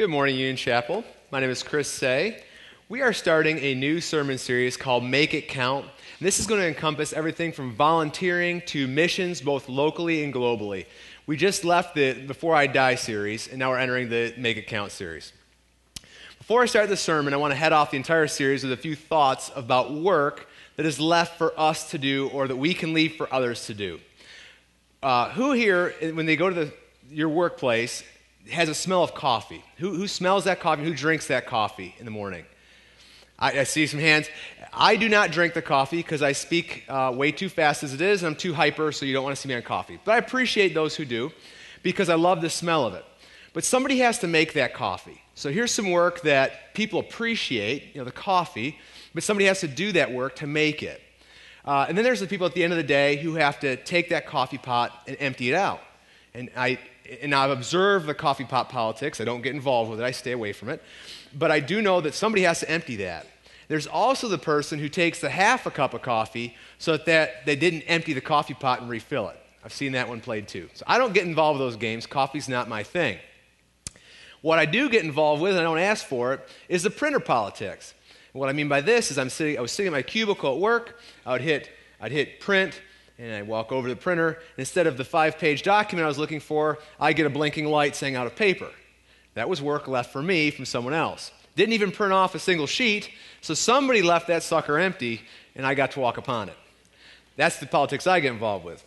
[0.00, 1.04] Good morning, Union Chapel.
[1.30, 2.42] My name is Chris Say.
[2.88, 5.84] We are starting a new sermon series called Make It Count.
[6.22, 10.86] This is going to encompass everything from volunteering to missions, both locally and globally.
[11.26, 14.68] We just left the Before I Die series, and now we're entering the Make It
[14.68, 15.34] Count series.
[16.38, 18.78] Before I start the sermon, I want to head off the entire series with a
[18.78, 22.94] few thoughts about work that is left for us to do or that we can
[22.94, 24.00] leave for others to do.
[25.02, 26.72] Uh, who here, when they go to the,
[27.10, 28.02] your workplace,
[28.50, 29.62] has a smell of coffee?
[29.76, 30.84] Who, who smells that coffee?
[30.84, 32.44] Who drinks that coffee in the morning?
[33.38, 34.28] I, I see some hands.
[34.72, 38.00] I do not drink the coffee because I speak uh, way too fast as it
[38.00, 39.98] is, and I'm too hyper, so you don't want to see me on coffee.
[40.04, 41.32] But I appreciate those who do
[41.82, 43.04] because I love the smell of it.
[43.52, 45.20] But somebody has to make that coffee.
[45.34, 48.78] So here's some work that people appreciate, you know, the coffee,
[49.14, 51.00] but somebody has to do that work to make it.
[51.64, 53.76] Uh, and then there's the people at the end of the day who have to
[53.76, 55.80] take that coffee pot and empty it out.
[56.34, 56.78] And I,
[57.22, 59.20] and I've observed the coffee pot politics.
[59.20, 60.82] I don't get involved with it, I stay away from it.
[61.36, 63.26] But I do know that somebody has to empty that.
[63.68, 67.54] There's also the person who takes the half a cup of coffee so that they
[67.54, 69.36] didn't empty the coffee pot and refill it.
[69.64, 70.68] I've seen that one played too.
[70.74, 72.06] So I don't get involved with those games.
[72.06, 73.18] Coffee's not my thing.
[74.42, 77.20] What I do get involved with, and I don't ask for it, is the printer
[77.20, 77.94] politics.
[78.32, 80.60] What I mean by this is I'm sitting, I was sitting at my cubicle at
[80.60, 80.98] work.
[81.26, 82.80] I would hit, I'd hit print,
[83.20, 84.28] and I walk over to the printer.
[84.28, 87.66] And instead of the five page document I was looking for, I get a blinking
[87.66, 88.70] light saying out of paper.
[89.34, 91.30] That was work left for me from someone else.
[91.54, 95.22] Didn't even print off a single sheet, so somebody left that sucker empty,
[95.54, 96.56] and I got to walk upon it.
[97.36, 98.84] That's the politics I get involved with.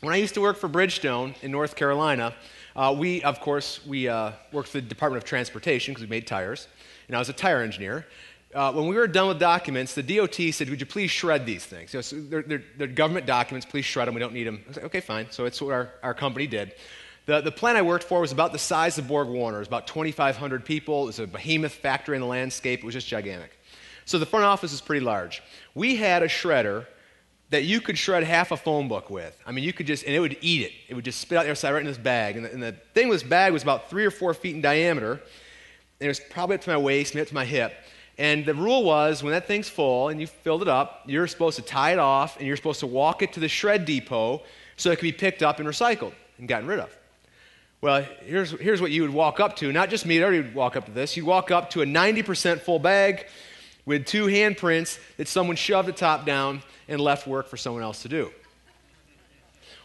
[0.00, 2.34] When I used to work for Bridgestone in North Carolina,
[2.74, 6.26] uh, we, of course, we uh, worked for the Department of Transportation because we made
[6.26, 6.68] tires,
[7.06, 8.06] and I was a tire engineer
[8.54, 11.64] uh, when we were done with documents, the DOT said, Would you please shred these
[11.64, 11.92] things?
[11.92, 14.62] You know, so they're, they're, they're, government documents, please shred them, we don't need them.
[14.64, 15.26] I was like, Okay, fine.
[15.30, 16.74] So it's what our, our company did.
[17.26, 19.58] The, the plant I worked for was about the size of Borg Warner.
[19.58, 21.02] It was about 2,500 people.
[21.02, 22.80] It was a behemoth factory in the landscape.
[22.80, 23.58] It was just gigantic.
[24.04, 25.42] So the front office is pretty large.
[25.74, 26.86] We had a shredder
[27.50, 29.36] that you could shred half a phone book with.
[29.44, 30.72] I mean, you could just, and it would eat it.
[30.88, 32.36] It would just spit out the other side right in this bag.
[32.36, 34.62] And the, and the thing with this bag was about three or four feet in
[34.62, 35.12] diameter.
[35.12, 35.20] And
[36.00, 37.72] it was probably up to my waist, maybe up to my hip.
[38.18, 41.56] And the rule was when that thing's full and you filled it up, you're supposed
[41.56, 44.42] to tie it off and you're supposed to walk it to the shred depot
[44.76, 46.96] so it can be picked up and recycled and gotten rid of.
[47.82, 49.70] Well, here's, here's what you would walk up to.
[49.70, 51.16] Not just me, I would walk up to this.
[51.16, 53.26] You'd walk up to a 90% full bag
[53.84, 58.02] with two handprints that someone shoved the top down and left work for someone else
[58.02, 58.30] to do.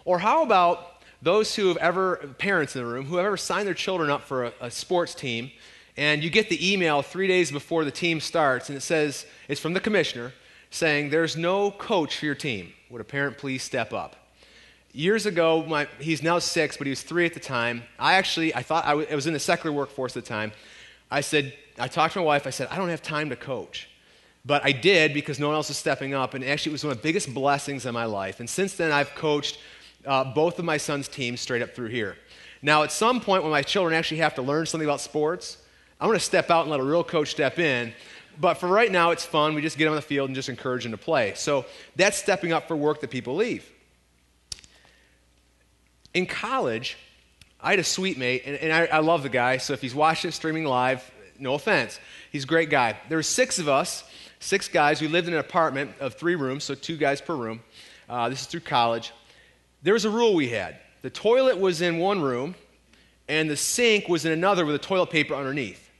[0.05, 3.67] Or how about those who have ever, parents in the room, who have ever signed
[3.67, 5.51] their children up for a, a sports team
[6.01, 9.61] and you get the email three days before the team starts, and it says, it's
[9.61, 10.33] from the commissioner,
[10.71, 12.73] saying, There's no coach for your team.
[12.89, 14.15] Would a parent please step up?
[14.93, 17.83] Years ago, my, he's now six, but he was three at the time.
[17.99, 20.53] I actually, I thought I, w- I was in the secular workforce at the time.
[21.11, 23.87] I said, I talked to my wife, I said, I don't have time to coach.
[24.43, 26.93] But I did because no one else was stepping up, and actually, it was one
[26.93, 28.39] of the biggest blessings in my life.
[28.39, 29.59] And since then, I've coached
[30.07, 32.15] uh, both of my son's teams straight up through here.
[32.63, 35.57] Now, at some point, when my children actually have to learn something about sports,
[36.01, 37.93] I'm going to step out and let a real coach step in.
[38.39, 39.53] But for right now, it's fun.
[39.53, 41.33] We just get on the field and just encourage them to play.
[41.35, 43.69] So that's stepping up for work that people leave.
[46.15, 46.97] In college,
[47.61, 49.57] I had a suite mate, and, and I, I, love the guy.
[49.57, 51.99] So if he's watching it streaming live, no offense.
[52.31, 52.97] He's a great guy.
[53.07, 54.03] There were six of us,
[54.39, 55.01] six guys.
[55.01, 57.61] We lived in an apartment of three rooms, so two guys per room.
[58.09, 59.13] Uh, this is through college.
[59.83, 62.55] There was a rule we had the toilet was in one room,
[63.27, 65.90] and the sink was in another with a toilet paper underneath.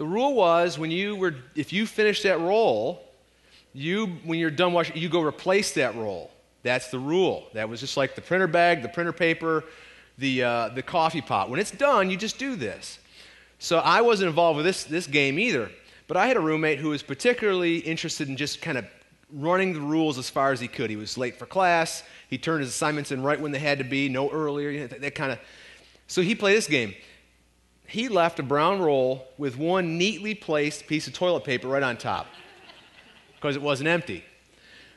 [0.00, 3.06] The rule was when you were, if you finished that roll,
[3.74, 6.30] you, when you're done washing, you go replace that roll.
[6.62, 7.48] That's the rule.
[7.52, 9.62] That was just like the printer bag, the printer paper,
[10.16, 11.50] the, uh, the coffee pot.
[11.50, 12.98] When it's done, you just do this.
[13.58, 15.70] So I wasn't involved with this, this game either.
[16.08, 18.86] But I had a roommate who was particularly interested in just kind of
[19.30, 20.88] running the rules as far as he could.
[20.88, 22.04] He was late for class.
[22.30, 24.70] He turned his assignments in right when they had to be, no earlier.
[24.70, 25.38] You know, that, that kind of.
[26.06, 26.94] So he played this game
[27.90, 31.96] he left a brown roll with one neatly placed piece of toilet paper right on
[31.96, 32.28] top
[33.34, 34.24] because it wasn't empty.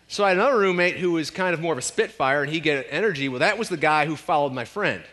[0.07, 2.60] So I had another roommate who was kind of more of a spitfire and he
[2.60, 3.30] get energy.
[3.30, 5.04] Well, that was the guy who followed my friend.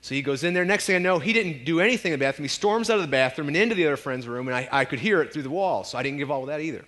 [0.00, 0.64] So he goes in there.
[0.64, 2.44] Next thing I know, he didn't do anything in the bathroom.
[2.44, 4.84] He storms out of the bathroom and into the other friend's room, and I, I
[4.84, 5.84] could hear it through the wall.
[5.84, 6.84] So I didn't give all of that either.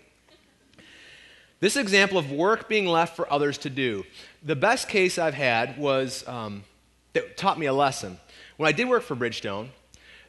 [1.61, 4.05] This example of work being left for others to do.
[4.43, 6.65] The best case I've had was um,
[7.13, 8.19] that taught me a lesson.
[8.57, 9.69] When I did work for Bridgestone,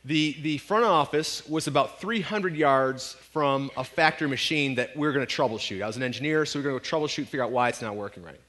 [0.05, 5.13] the, the front office was about 300 yards from a factory machine that we were
[5.13, 5.81] going to troubleshoot.
[5.81, 7.95] I was an engineer, so we were going to troubleshoot, figure out why it's not
[7.95, 8.39] working right.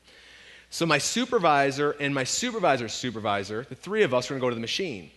[0.70, 4.50] So my supervisor and my supervisor's supervisor, the three of us were going to go
[4.50, 5.10] to the machine.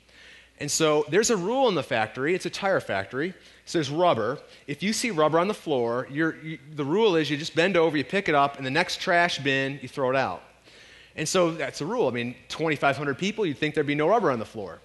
[0.60, 2.36] And so there's a rule in the factory.
[2.36, 3.34] It's a tire factory.
[3.66, 4.40] So there's rubber.
[4.68, 7.98] If you see rubber on the floor, you, the rule is you just bend over,
[7.98, 10.44] you pick it up, and the next trash bin, you throw it out.
[11.16, 12.08] And so that's a rule.
[12.08, 14.80] I mean, 2,500 people, you'd think there'd be no rubber on the floor.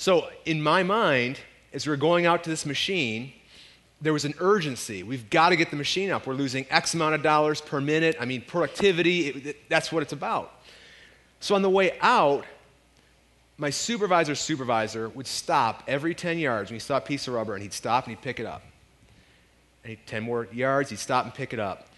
[0.00, 1.38] So in my mind,
[1.74, 3.34] as we we're going out to this machine,
[4.00, 5.02] there was an urgency.
[5.02, 6.26] We've got to get the machine up.
[6.26, 8.16] We're losing X amount of dollars per minute.
[8.18, 10.52] I mean, productivity, it, it, that's what it's about.
[11.40, 12.46] So on the way out,
[13.58, 17.52] my supervisor's supervisor would stop every 10 yards when he saw a piece of rubber,
[17.52, 18.62] and he'd stop and he'd pick it up.
[19.84, 21.88] And he'd, 10 more yards, he'd stop and pick it up.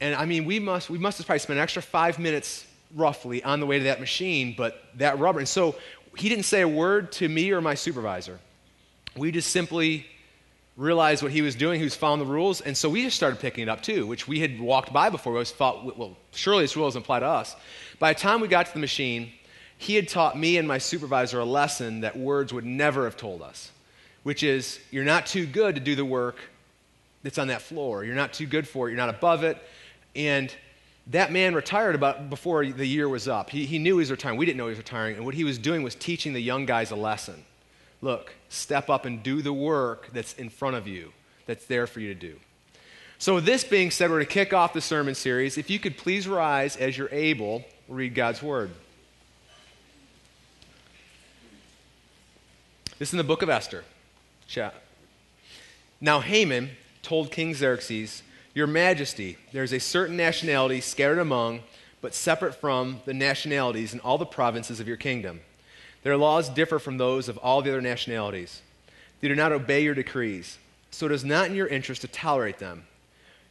[0.00, 2.66] And I mean, we must, we must have probably spent an extra five minutes
[2.96, 5.38] roughly on the way to that machine, but that rubber.
[5.38, 5.76] And so
[6.16, 8.38] he didn't say a word to me or my supervisor.
[9.16, 10.06] We just simply
[10.76, 11.78] realized what he was doing.
[11.78, 12.60] He was following the rules.
[12.60, 15.32] And so we just started picking it up too, which we had walked by before.
[15.32, 17.54] We always thought, well, surely this rule doesn't apply to us.
[17.98, 19.32] By the time we got to the machine,
[19.76, 23.42] he had taught me and my supervisor a lesson that words would never have told
[23.42, 23.70] us,
[24.22, 26.36] which is you're not too good to do the work
[27.22, 28.04] that's on that floor.
[28.04, 28.92] You're not too good for it.
[28.92, 29.58] You're not above it.
[30.14, 30.54] And
[31.08, 33.50] that man retired about before the year was up.
[33.50, 34.38] He, he knew he was retiring.
[34.38, 35.16] We didn't know he was retiring.
[35.16, 37.44] And what he was doing was teaching the young guys a lesson.
[38.00, 41.12] Look, step up and do the work that's in front of you,
[41.46, 42.36] that's there for you to do.
[43.18, 45.56] So, with this being said, we're to kick off the sermon series.
[45.56, 48.70] If you could please rise as you're able, read God's word.
[52.98, 53.84] This is in the book of Esther.
[56.00, 56.70] Now Haman
[57.02, 58.22] told King Xerxes,
[58.54, 61.60] Your Majesty, there is a certain nationality scattered among,
[62.00, 65.40] but separate from, the nationalities in all the provinces of your kingdom.
[66.02, 68.60] Their laws differ from those of all the other nationalities.
[69.20, 70.58] They do not obey your decrees,
[70.90, 72.84] so it is not in your interest to tolerate them.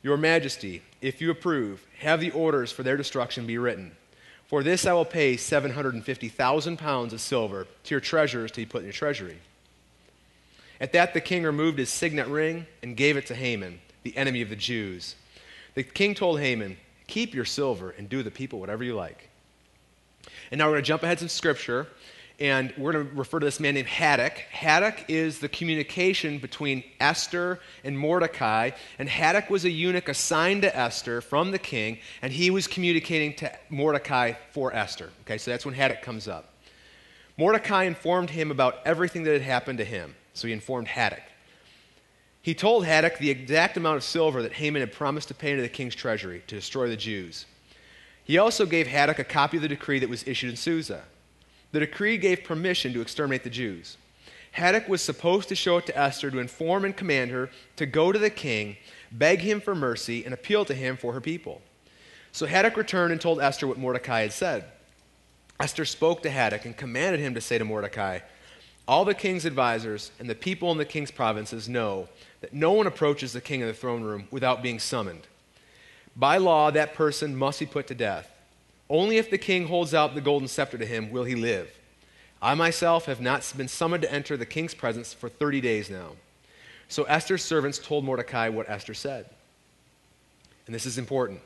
[0.03, 3.95] Your Majesty, if you approve, have the orders for their destruction be written
[4.51, 8.79] for this I will pay 750,000 pounds of silver to your treasurers to be put
[8.79, 9.37] in your treasury.
[10.81, 14.41] At that, the king removed his signet ring and gave it to Haman, the enemy
[14.41, 15.15] of the Jews.
[15.75, 16.77] The king told Haman,
[17.07, 19.29] Keep your silver and do the people whatever you like.
[20.49, 21.87] And now we're going to jump ahead some scripture
[22.41, 24.39] and we're going to refer to this man named Hathach.
[24.51, 30.75] Hathach is the communication between Esther and Mordecai, and Hathach was a eunuch assigned to
[30.75, 35.11] Esther from the king, and he was communicating to Mordecai for Esther.
[35.21, 36.55] Okay, so that's when Hathach comes up.
[37.37, 41.21] Mordecai informed him about everything that had happened to him, so he informed Hathach.
[42.41, 45.61] He told Hathach the exact amount of silver that Haman had promised to pay into
[45.61, 47.45] the king's treasury to destroy the Jews.
[48.23, 51.03] He also gave Hathach a copy of the decree that was issued in Susa.
[51.71, 53.97] The decree gave permission to exterminate the Jews.
[54.57, 58.11] Hathach was supposed to show it to Esther to inform and command her to go
[58.11, 58.77] to the king,
[59.11, 61.61] beg him for mercy, and appeal to him for her people.
[62.31, 64.65] So Hathach returned and told Esther what Mordecai had said.
[65.59, 68.19] Esther spoke to Hathach and commanded him to say to Mordecai,
[68.87, 72.09] All the king's advisers and the people in the king's provinces know
[72.41, 75.27] that no one approaches the king in the throne room without being summoned.
[76.15, 78.29] By law, that person must be put to death.
[78.89, 81.69] Only if the king holds out the golden scepter to him will he live.
[82.41, 86.13] I myself have not been summoned to enter the king's presence for 30 days now.
[86.89, 89.29] So Esther's servants told Mordecai what Esther said.
[90.65, 91.39] And this is important.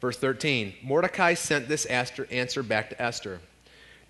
[0.00, 3.40] Verse 13 Mordecai sent this answer back to Esther.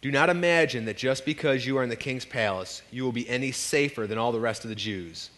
[0.00, 3.28] Do not imagine that just because you are in the king's palace, you will be
[3.28, 5.30] any safer than all the rest of the Jews.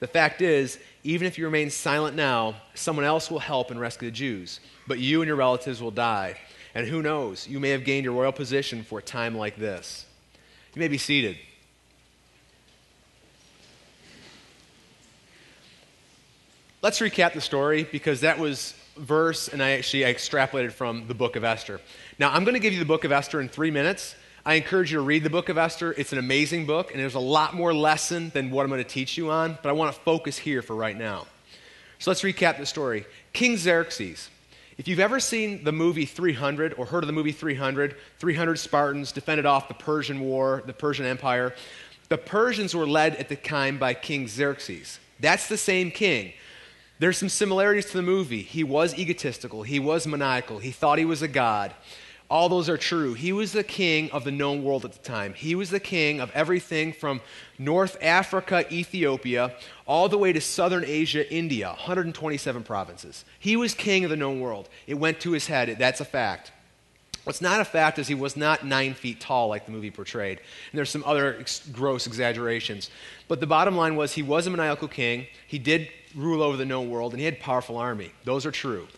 [0.00, 4.08] The fact is, even if you remain silent now, someone else will help and rescue
[4.08, 6.36] the Jews, but you and your relatives will die
[6.74, 10.06] and who knows, you may have gained your royal position for a time like this.
[10.74, 11.36] You may be seated.
[16.80, 21.14] Let's recap the story because that was verse, and I actually I extrapolated from the
[21.14, 21.80] book of Esther.
[22.18, 24.14] Now, I'm going to give you the book of Esther in three minutes.
[24.44, 25.92] I encourage you to read the book of Esther.
[25.96, 28.88] It's an amazing book, and there's a lot more lesson than what I'm going to
[28.88, 31.26] teach you on, but I want to focus here for right now.
[31.98, 33.06] So let's recap the story.
[33.32, 34.28] King Xerxes
[34.78, 39.12] if you've ever seen the movie 300 or heard of the movie 300, 300 Spartans
[39.12, 41.54] defended off the Persian War, the Persian Empire,
[42.08, 44.98] the Persians were led at the time by King Xerxes.
[45.20, 46.32] That's the same king.
[47.02, 48.42] There's some similarities to the movie.
[48.42, 51.74] He was egotistical, he was maniacal, he thought he was a god.
[52.30, 53.14] All those are true.
[53.14, 55.34] He was the king of the known world at the time.
[55.34, 57.20] He was the king of everything from
[57.58, 59.52] North Africa, Ethiopia,
[59.84, 63.24] all the way to southern Asia, India, 127 provinces.
[63.36, 64.68] He was king of the known world.
[64.86, 65.74] It went to his head.
[65.80, 66.52] That's a fact.
[67.24, 70.38] What's not a fact is he was not nine feet tall like the movie portrayed.
[70.38, 72.90] And there's some other ex- gross exaggerations.
[73.26, 75.26] But the bottom line was he was a maniacal king.
[75.46, 78.12] He did rule over the known world, and he had a powerful army.
[78.24, 78.88] Those are true.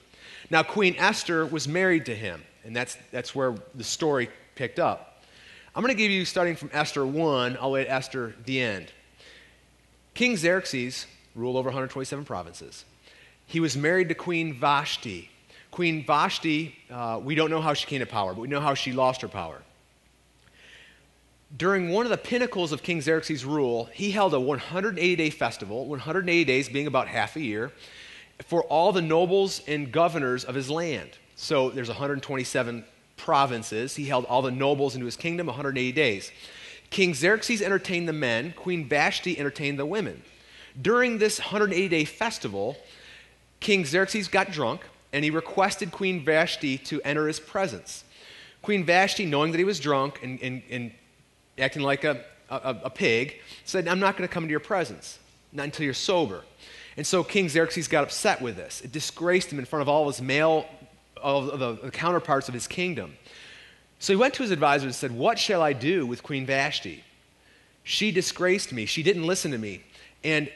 [0.50, 5.23] Now, Queen Esther was married to him and that's, that's where the story picked up.
[5.75, 8.61] I'm going to give you, starting from Esther 1, all the way to Esther, the
[8.61, 8.90] end.
[10.14, 12.85] King Xerxes ruled over 127 provinces.
[13.47, 15.30] He was married to Queen Vashti.
[15.71, 18.75] Queen Vashti, uh, we don't know how she came to power, but we know how
[18.75, 19.61] she lost her power.
[21.56, 25.87] During one of the pinnacles of King Xerxes' rule, he held a 180 day festival,
[25.87, 27.70] 180 days being about half a year,
[28.46, 31.11] for all the nobles and governors of his land.
[31.37, 32.84] So there's 127
[33.16, 33.94] provinces.
[33.94, 36.32] He held all the nobles into his kingdom 180 days.
[36.90, 40.23] King Xerxes entertained the men, Queen Vashti entertained the women.
[40.80, 42.76] During this 180 day festival,
[43.61, 44.80] King Xerxes got drunk
[45.12, 48.02] and he requested Queen Vashti to enter his presence.
[48.62, 50.92] Queen Vashti, knowing that he was drunk and, and, and
[51.58, 55.18] acting like a, a, a pig, said, I'm not going to come into your presence,
[55.52, 56.44] not until you're sober.
[56.96, 58.80] And so King Xerxes got upset with this.
[58.80, 60.66] It disgraced him in front of all his male,
[61.16, 63.16] of the, the counterparts of his kingdom.
[63.99, 67.02] So he went to his advisor and said, What shall I do with Queen Vashti?
[67.82, 68.87] She disgraced me.
[68.87, 69.82] She didn't listen to me.
[70.23, 70.50] And,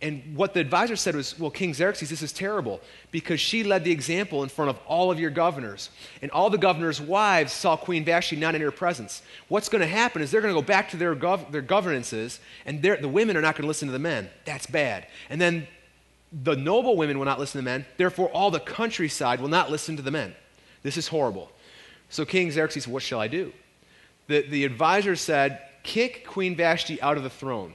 [0.00, 3.82] and what the advisor said was, Well, King Xerxes, this is terrible because she led
[3.82, 5.90] the example in front of all of your governors.
[6.22, 9.22] And all the governors' wives saw Queen Vashti not in her presence.
[9.48, 12.38] What's going to happen is they're going to go back to their, gov- their governances,
[12.64, 14.30] and the women are not going to listen to the men.
[14.44, 15.08] That's bad.
[15.30, 15.66] And then
[16.32, 19.68] the noble women will not listen to the men, therefore, all the countryside will not
[19.68, 20.34] listen to the men.
[20.84, 21.50] This is horrible.
[22.08, 23.52] So King Xerxes, what shall I do?
[24.28, 27.72] The, the advisor said, Kick Queen Vashti out of the throne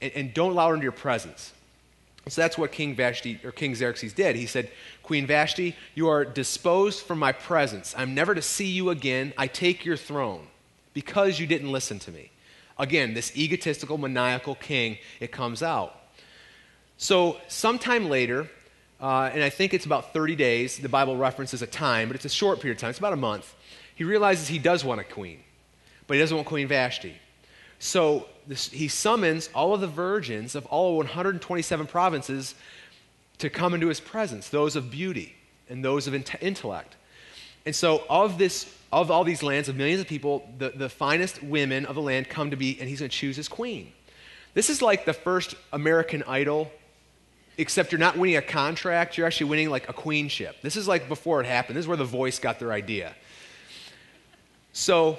[0.00, 1.52] and, and don't allow her into your presence.
[2.28, 4.34] So that's what King Vashti or King Xerxes did.
[4.34, 4.70] He said,
[5.04, 7.94] Queen Vashti, you are disposed from my presence.
[7.96, 9.32] I'm never to see you again.
[9.38, 10.48] I take your throne
[10.92, 12.30] because you didn't listen to me.
[12.78, 16.00] Again, this egotistical, maniacal king, it comes out.
[16.98, 18.48] So, sometime later,
[19.00, 22.24] uh, and I think it's about 30 days, the Bible references a time, but it's
[22.24, 23.54] a short period of time, it's about a month.
[23.94, 25.40] He realizes he does want a queen,
[26.06, 27.14] but he doesn't want Queen Vashti.
[27.78, 32.54] So, this, he summons all of the virgins of all 127 provinces
[33.38, 35.34] to come into his presence, those of beauty
[35.68, 36.96] and those of intellect.
[37.64, 41.42] And so, of this, of all these lands, of millions of people, the, the finest
[41.42, 43.92] women of the land come to be, and he's going to choose his queen.
[44.54, 46.70] This is like the first American Idol
[47.58, 50.60] except you're not winning a contract, you're actually winning like a queenship.
[50.62, 51.76] This is like before it happened.
[51.76, 53.14] This is where the voice got their idea.
[54.72, 55.18] So,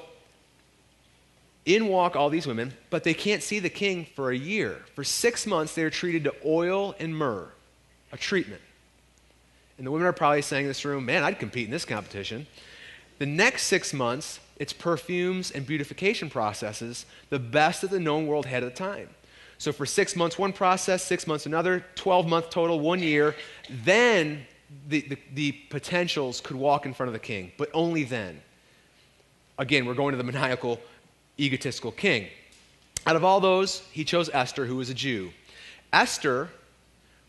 [1.68, 4.82] in walk all these women, but they can't see the king for a year.
[4.96, 7.50] For six months, they are treated to oil and myrrh,
[8.12, 8.62] a treatment.
[9.78, 12.48] And the women are probably saying in this room, man, I'd compete in this competition.
[13.20, 18.46] The next six months, it's perfumes and beautification processes, the best that the known world
[18.46, 19.10] had at the time.
[19.60, 23.36] So for six months, one process, six months, another, 12 month total, one year.
[23.70, 24.46] Then
[24.88, 28.42] the, the, the, potentials could walk in front of the king, but only then.
[29.58, 30.80] Again, we're going to the maniacal,
[31.40, 32.28] egotistical king.
[33.06, 35.32] Out of all those, he chose Esther, who was a Jew.
[35.94, 36.50] Esther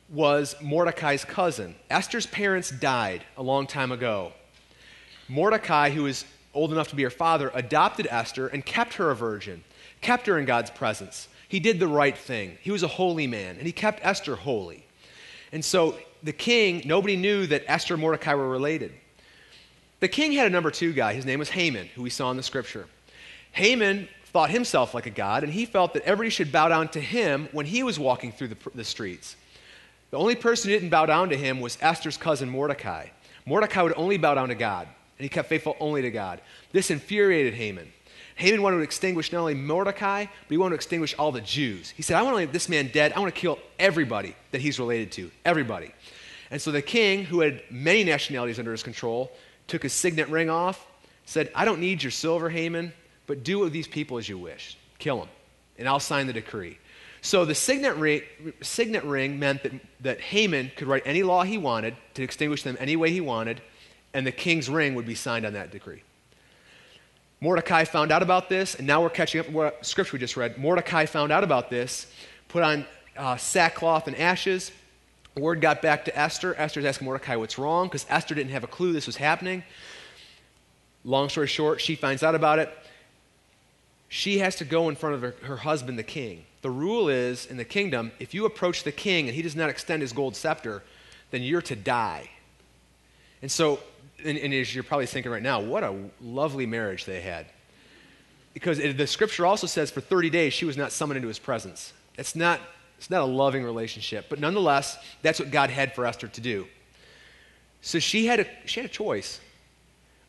[0.08, 1.74] was Mordecai's cousin.
[1.90, 4.32] Esther's parents died a long time ago.
[5.28, 6.24] Mordecai, who was
[6.54, 9.62] old enough to be her father, adopted Esther and kept her a virgin,
[10.00, 11.28] kept her in God's presence.
[11.48, 12.58] He did the right thing.
[12.60, 14.84] He was a holy man, and he kept Esther holy.
[15.52, 18.92] And so the king, nobody knew that Esther and Mordecai were related.
[20.00, 21.14] The king had a number two guy.
[21.14, 22.86] His name was Haman, who we saw in the scripture.
[23.52, 27.00] Haman thought himself like a god, and he felt that everybody should bow down to
[27.00, 29.36] him when he was walking through the, the streets.
[30.10, 33.08] The only person who didn't bow down to him was Esther's cousin Mordecai.
[33.46, 36.40] Mordecai would only bow down to God, and he kept faithful only to God.
[36.72, 37.92] This infuriated Haman.
[38.36, 41.90] Haman wanted to extinguish not only Mordecai, but he wanted to extinguish all the Jews.
[41.90, 43.12] He said, I want to leave this man dead.
[43.12, 45.30] I want to kill everybody that he's related to.
[45.44, 45.92] Everybody.
[46.50, 49.32] And so the king, who had many nationalities under his control,
[49.66, 50.86] took his signet ring off,
[51.24, 52.92] said, I don't need your silver, Haman,
[53.28, 54.76] but do with these people as you wish.
[54.98, 55.28] Kill them,
[55.78, 56.78] and I'll sign the decree.
[57.20, 58.22] So the signet ring,
[58.62, 62.76] signet ring meant that, that Haman could write any law he wanted to extinguish them
[62.80, 63.60] any way he wanted,
[64.14, 66.02] and the king's ring would be signed on that decree.
[67.40, 70.58] Mordecai found out about this, and now we're catching up what scripture we just read.
[70.58, 72.06] Mordecai found out about this,
[72.48, 72.84] put on
[73.16, 74.72] uh, sackcloth and ashes.
[75.36, 76.54] Word got back to Esther.
[76.56, 79.62] Esther's asking Mordecai what's wrong because Esther didn't have a clue this was happening.
[81.04, 82.76] Long story short, she finds out about it.
[84.08, 86.44] She has to go in front of her, her husband, the king.
[86.62, 89.70] The rule is in the kingdom if you approach the king and he does not
[89.70, 90.82] extend his gold scepter,
[91.30, 92.30] then you're to die.
[93.42, 93.80] And so
[94.24, 97.46] and, and as you're probably thinking right now, what a lovely marriage they had.
[98.54, 101.38] Because it, the scripture also says for 30 days she was not summoned into his
[101.38, 101.92] presence.
[102.16, 102.60] It's not,
[102.96, 104.26] it's not a loving relationship.
[104.28, 106.66] But nonetheless, that's what God had for Esther to do.
[107.80, 109.40] So she had a, she had a choice.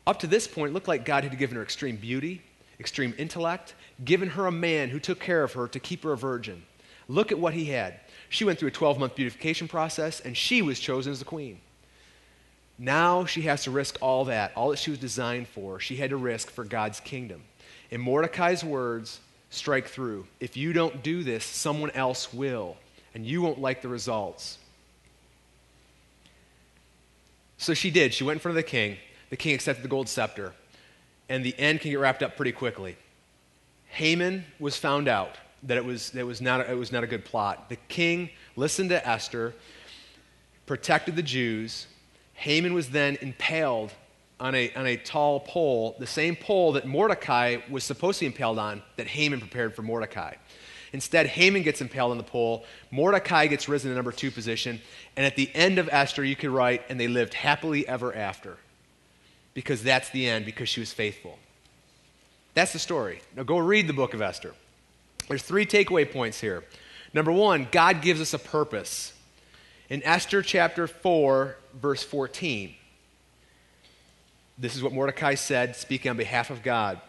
[0.06, 2.42] Up to this point, it looked like God had given her extreme beauty,
[2.80, 6.16] extreme intellect, given her a man who took care of her to keep her a
[6.16, 6.64] virgin.
[7.06, 8.00] Look at what he had.
[8.28, 11.60] She went through a 12 month beautification process, and she was chosen as the queen.
[12.78, 16.10] Now she has to risk all that, all that she was designed for, she had
[16.10, 17.42] to risk for God's kingdom.
[17.90, 19.20] In Mordecai's words,
[19.50, 20.26] strike through.
[20.38, 22.76] If you don't do this, someone else will,
[23.14, 24.58] and you won't like the results.
[27.58, 28.14] So she did.
[28.14, 28.96] She went in front of the king.
[29.28, 30.54] The king accepted the gold scepter,
[31.30, 32.96] and the end can get wrapped up pretty quickly.
[33.86, 37.04] Haman was found out that it was, that it was, not, a, it was not
[37.04, 37.68] a good plot.
[37.70, 39.54] The king listened to Esther,
[40.66, 41.86] protected the Jews.
[42.34, 43.92] Haman was then impaled
[44.40, 48.26] on a, on a tall pole, the same pole that Mordecai was supposed to be
[48.26, 50.34] impaled on, that Haman prepared for Mordecai.
[50.92, 52.64] Instead, Haman gets impaled on the pole.
[52.90, 54.80] Mordecai gets risen to number two position.
[55.16, 58.56] And at the end of Esther, you could write, and they lived happily ever after.
[59.54, 61.38] Because that's the end, because she was faithful.
[62.54, 63.20] That's the story.
[63.36, 64.54] Now go read the book of Esther.
[65.28, 66.64] There's three takeaway points here.
[67.12, 69.12] Number one, God gives us a purpose.
[69.88, 72.74] In Esther chapter 4, verse 14,
[74.58, 77.00] this is what Mordecai said, speaking on behalf of God.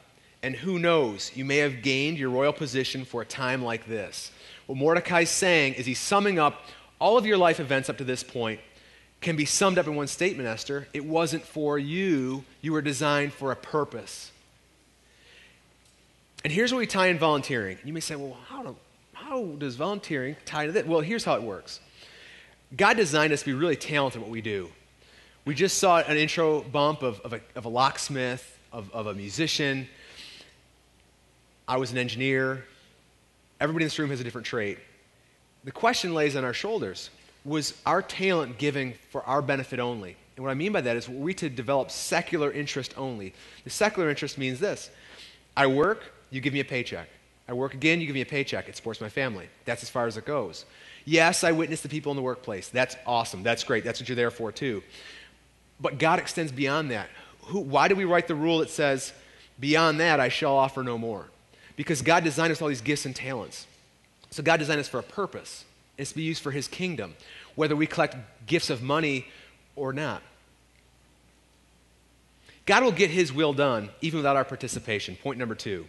[0.41, 4.31] And who knows, you may have gained your royal position for a time like this.
[4.65, 6.65] What Mordecai's saying is he's summing up
[6.99, 8.59] all of your life events up to this point
[9.21, 10.87] can be summed up in one statement, Esther.
[10.93, 14.31] It wasn't for you, you were designed for a purpose.
[16.43, 17.77] And here's where we tie in volunteering.
[17.85, 18.75] You may say, well, how, do,
[19.13, 20.87] how does volunteering tie to that?
[20.87, 21.79] Well, here's how it works
[22.75, 24.69] God designed us to be really talented at what we do.
[25.45, 29.13] We just saw an intro bump of, of, a, of a locksmith, of, of a
[29.13, 29.87] musician.
[31.67, 32.65] I was an engineer.
[33.59, 34.79] Everybody in this room has a different trait.
[35.63, 37.11] The question lays on our shoulders
[37.43, 40.15] was our talent given for our benefit only?
[40.35, 43.33] And what I mean by that is were we to develop secular interest only?
[43.63, 44.89] The secular interest means this
[45.55, 47.07] I work, you give me a paycheck.
[47.47, 48.69] I work again, you give me a paycheck.
[48.69, 49.49] It supports my family.
[49.65, 50.65] That's as far as it goes.
[51.03, 52.69] Yes, I witness the people in the workplace.
[52.69, 53.43] That's awesome.
[53.43, 53.83] That's great.
[53.83, 54.83] That's what you're there for, too.
[55.79, 57.09] But God extends beyond that.
[57.45, 59.11] Who, why do we write the rule that says,
[59.59, 61.27] Beyond that, I shall offer no more?
[61.75, 63.67] Because God designed us all these gifts and talents.
[64.29, 65.65] So God designed us for a purpose.
[66.01, 67.15] It's to be used for His kingdom,
[67.53, 68.15] whether we collect
[68.47, 69.27] gifts of money
[69.75, 70.23] or not.
[72.65, 75.15] God will get His will done even without our participation.
[75.15, 75.85] Point number two.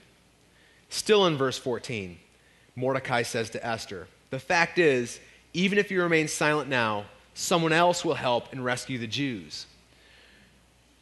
[0.90, 2.18] Still in verse 14,
[2.76, 5.18] Mordecai says to Esther, The fact is,
[5.54, 9.64] even if you remain silent now, someone else will help and rescue the Jews.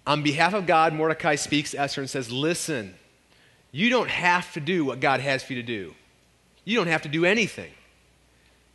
[0.06, 2.94] On behalf of God, Mordecai speaks to Esther and says, Listen,
[3.72, 5.94] you don't have to do what God has for you to do.
[6.64, 7.72] You don't have to do anything.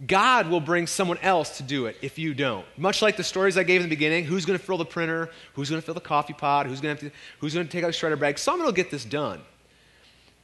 [0.05, 2.65] God will bring someone else to do it if you don't.
[2.77, 5.29] Much like the stories I gave in the beginning who's going to fill the printer?
[5.53, 6.65] Who's going to fill the coffee pot?
[6.65, 8.38] Who's going to, who's going to take out the shredder bag?
[8.38, 9.41] Someone will get this done.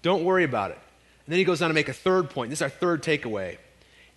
[0.02, 0.80] Don't worry about it.
[1.26, 2.50] And then he goes on to make a third point.
[2.50, 3.58] This is our third takeaway.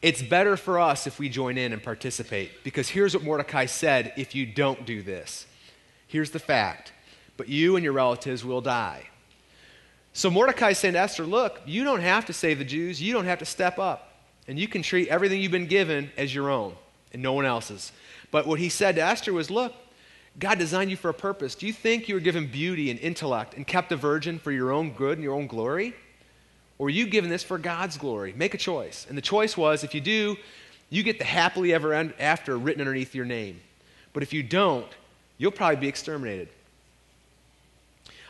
[0.02, 4.12] It's better for us if we join in and participate because here's what Mordecai said
[4.16, 5.46] if you don't do this.
[6.06, 6.92] Here's the fact.
[7.36, 9.08] But you and your relatives will die.
[10.12, 13.02] So Mordecai saying to Esther, Look, you don't have to save the Jews.
[13.02, 14.13] You don't have to step up.
[14.46, 16.74] And you can treat everything you've been given as your own
[17.12, 17.92] and no one else's.
[18.30, 19.74] But what he said to Esther was, Look,
[20.38, 21.54] God designed you for a purpose.
[21.54, 24.72] Do you think you were given beauty and intellect and kept a virgin for your
[24.72, 25.94] own good and your own glory?
[26.78, 28.34] Or are you given this for God's glory?
[28.36, 29.06] Make a choice.
[29.08, 30.36] And the choice was if you do,
[30.90, 33.60] you get the happily ever after written underneath your name.
[34.12, 34.86] But if you don't,
[35.38, 36.48] you'll probably be exterminated.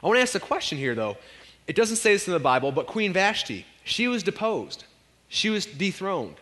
[0.03, 1.16] I want to ask a question here, though.
[1.66, 4.85] It doesn't say this in the Bible, but Queen Vashti, she was deposed,
[5.35, 6.37] she was dethroned.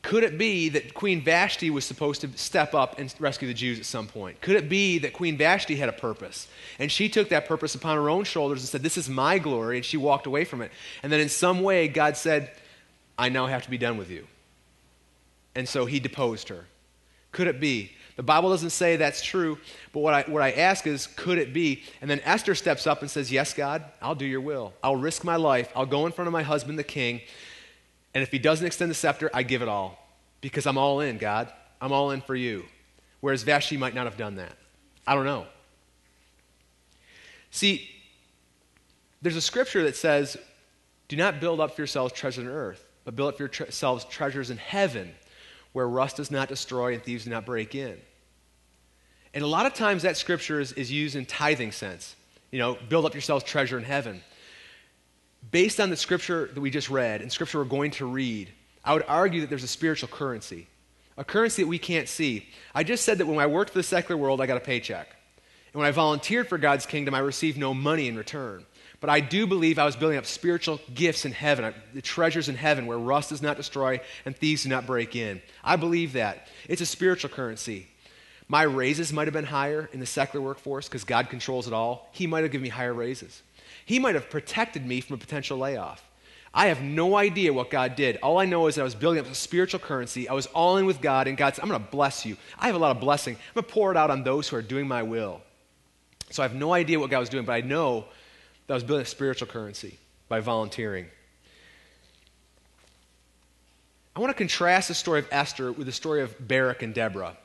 [0.00, 3.78] Could it be that Queen Vashti was supposed to step up and rescue the Jews
[3.78, 4.40] at some point?
[4.40, 7.96] Could it be that Queen Vashti had a purpose and she took that purpose upon
[7.96, 10.72] her own shoulders and said, This is my glory, and she walked away from it?
[11.02, 12.52] And then in some way, God said,
[13.18, 14.26] I now have to be done with you.
[15.54, 16.64] And so he deposed her.
[17.32, 17.92] Could it be?
[18.16, 19.58] The Bible doesn't say that's true,
[19.92, 21.82] but what I, what I ask is, could it be?
[22.00, 24.72] And then Esther steps up and says, Yes, God, I'll do your will.
[24.82, 25.72] I'll risk my life.
[25.74, 27.20] I'll go in front of my husband, the king,
[28.14, 29.98] and if he doesn't extend the scepter, I give it all
[30.40, 31.52] because I'm all in, God.
[31.80, 32.64] I'm all in for you.
[33.20, 34.52] Whereas Vashti might not have done that.
[35.06, 35.46] I don't know.
[37.50, 37.90] See,
[39.22, 40.36] there's a scripture that says,
[41.08, 44.50] Do not build up for yourselves treasures on earth, but build up for yourselves treasures
[44.50, 45.14] in heaven,
[45.74, 48.00] where rust does not destroy and thieves do not break in.
[49.34, 52.16] And a lot of times that scripture is, is used in tithing sense.
[52.50, 54.22] You know, build up yourselves treasure in heaven
[55.50, 58.50] based on the scripture that we just read and scripture we're going to read,
[58.84, 60.66] I would argue that there's a spiritual currency,
[61.16, 62.48] a currency that we can't see.
[62.74, 65.08] I just said that when I worked for the secular world, I got a paycheck.
[65.72, 68.64] And when I volunteered for God's kingdom, I received no money in return.
[69.04, 72.48] But I do believe I was building up spiritual gifts in heaven, uh, the treasures
[72.48, 75.42] in heaven where rust does not destroy and thieves do not break in.
[75.62, 76.48] I believe that.
[76.70, 77.86] It's a spiritual currency.
[78.48, 82.08] My raises might have been higher in the secular workforce because God controls it all.
[82.12, 83.42] He might have given me higher raises.
[83.84, 86.02] He might have protected me from a potential layoff.
[86.54, 88.16] I have no idea what God did.
[88.22, 90.30] All I know is that I was building up a spiritual currency.
[90.30, 92.38] I was all in with God, and God said, I'm going to bless you.
[92.58, 93.34] I have a lot of blessing.
[93.34, 95.42] I'm going to pour it out on those who are doing my will.
[96.30, 98.06] So I have no idea what God was doing, but I know
[98.66, 99.98] that was building a spiritual currency
[100.28, 101.06] by volunteering.
[104.16, 107.36] I want to contrast the story of Esther with the story of Barak and Deborah.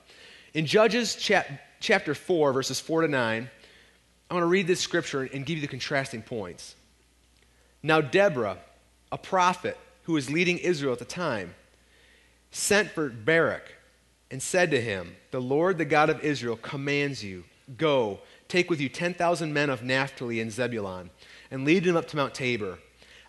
[0.53, 3.49] In Judges chap- chapter 4, verses 4 to 9,
[4.29, 6.75] I want to read this scripture and give you the contrasting points.
[7.81, 8.59] Now, Deborah,
[9.11, 11.55] a prophet who was leading Israel at the time,
[12.51, 13.73] sent for Barak
[14.29, 17.45] and said to him, The Lord, the God of Israel, commands you,
[17.77, 21.11] Go, take with you 10,000 men of Naphtali and Zebulun,
[21.49, 22.79] and lead them up to Mount Tabor.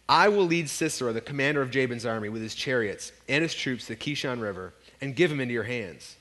[0.09, 3.87] I will lead Sisera, the commander of Jabin's army, with his chariots and his troops
[3.87, 6.17] to the Kishon River, and give him into your hands.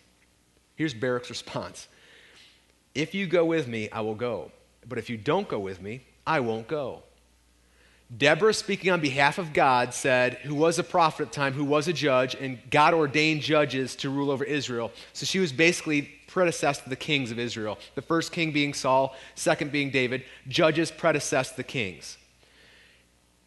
[0.75, 1.87] Here's Barak's response
[2.93, 4.51] If you go with me, I will go.
[4.87, 7.03] But if you don't go with me, I won't go.
[8.15, 11.63] Deborah, speaking on behalf of God, said, who was a prophet at the time, who
[11.63, 14.91] was a judge, and God ordained judges to rule over Israel.
[15.13, 17.77] So she was basically predecessor to the kings of Israel.
[17.95, 20.23] The first king being Saul, second being David.
[20.47, 22.17] Judges predecessed the kings.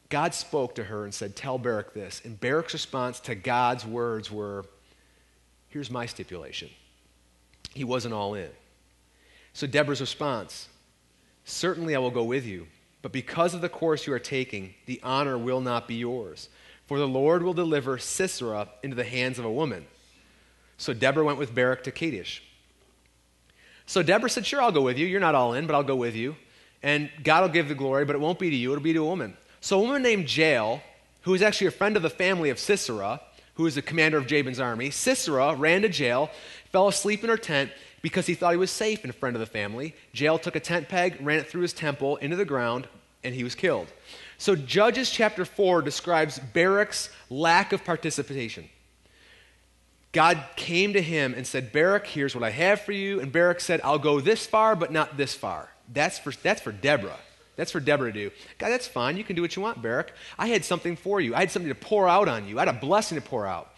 [0.08, 2.20] God spoke to her and said, Tell Barak this.
[2.24, 4.64] And Barak's response to God's words were,
[5.68, 6.68] Here's my stipulation.
[7.74, 8.50] He wasn't all in.
[9.54, 10.68] So Deborah's response,
[11.44, 12.66] Certainly I will go with you
[13.02, 16.48] but because of the course you are taking, the honor will not be yours.
[16.86, 19.86] For the Lord will deliver Sisera into the hands of a woman.
[20.78, 22.42] So Deborah went with Barak to Kadesh.
[23.92, 25.06] So Deborah said, Sure, I'll go with you.
[25.06, 26.34] You're not all in, but I'll go with you.
[26.82, 29.00] And God will give the glory, but it won't be to you, it'll be to
[29.00, 29.36] a woman.
[29.60, 30.82] So a woman named Jael,
[31.20, 33.20] who is actually a friend of the family of Sisera,
[33.56, 36.30] who is the commander of Jabin's army, Sisera ran to Jael,
[36.70, 39.46] fell asleep in her tent, because he thought he was safe in front of the
[39.46, 39.94] family.
[40.14, 42.88] Jael took a tent peg, ran it through his temple into the ground,
[43.22, 43.88] and he was killed.
[44.38, 48.70] So Judges chapter 4 describes Barak's lack of participation.
[50.12, 53.20] God came to him and said, Barak, here's what I have for you.
[53.20, 55.70] And Barak said, I'll go this far, but not this far.
[55.90, 57.18] That's for, that's for Deborah.
[57.56, 58.30] That's for Deborah to do.
[58.58, 59.16] God, that's fine.
[59.16, 60.12] You can do what you want, Barak.
[60.38, 61.34] I had something for you.
[61.34, 62.58] I had something to pour out on you.
[62.58, 63.70] I had a blessing to pour out.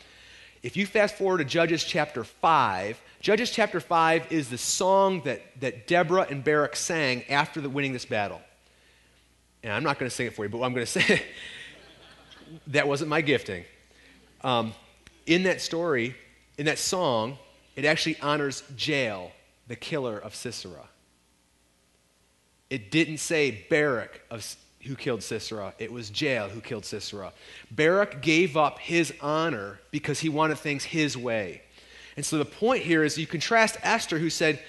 [0.62, 5.40] If you fast forward to Judges chapter 5, Judges chapter 5 is the song that,
[5.60, 8.40] that Deborah and Barak sang after the winning this battle.
[9.62, 11.22] And I'm not going to sing it for you, but I'm going to say
[12.68, 13.64] that wasn't my gifting.
[14.42, 14.74] Um,
[15.26, 16.14] in that story,
[16.58, 17.38] in that song,
[17.76, 19.32] it actually honors Jael,
[19.66, 20.88] the killer of Sisera.
[22.70, 27.32] It didn't say Barak of, who killed Sisera, it was Jael who killed Sisera.
[27.70, 31.62] Barak gave up his honor because he wanted things his way.
[32.16, 34.62] And so the point here is you contrast Esther, who said,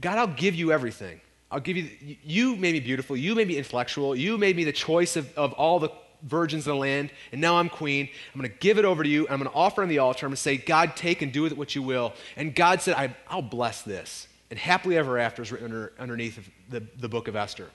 [0.00, 1.20] God, I'll give you everything.
[1.50, 4.72] I'll give you, you made me beautiful, you made me intellectual, you made me the
[4.72, 5.90] choice of, of all the
[6.22, 8.08] virgins of the land, and now I'm queen.
[8.34, 9.98] I'm going to give it over to you, and I'm going to offer on the
[9.98, 10.26] altar.
[10.26, 12.12] I'm going to say, God, take and do with it what you will.
[12.36, 14.28] And God said, I, will bless this.
[14.50, 17.68] And happily ever after is written under, underneath the, the book of Esther.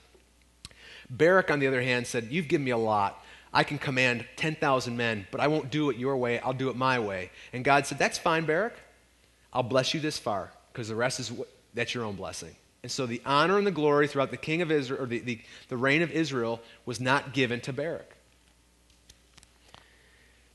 [1.08, 3.22] Barak, on the other hand, said, You've given me a lot.
[3.52, 6.38] I can command 10,000 men, but I won't do it your way.
[6.40, 7.30] I'll do it my way.
[7.52, 8.74] And God said, That's fine, Barak.
[9.52, 11.32] I'll bless you this far because the rest is
[11.72, 12.54] that's your own blessing.
[12.82, 15.40] And so the honor and the glory throughout the king of Israel, or the, the,
[15.68, 18.15] the reign of Israel, was not given to Barak.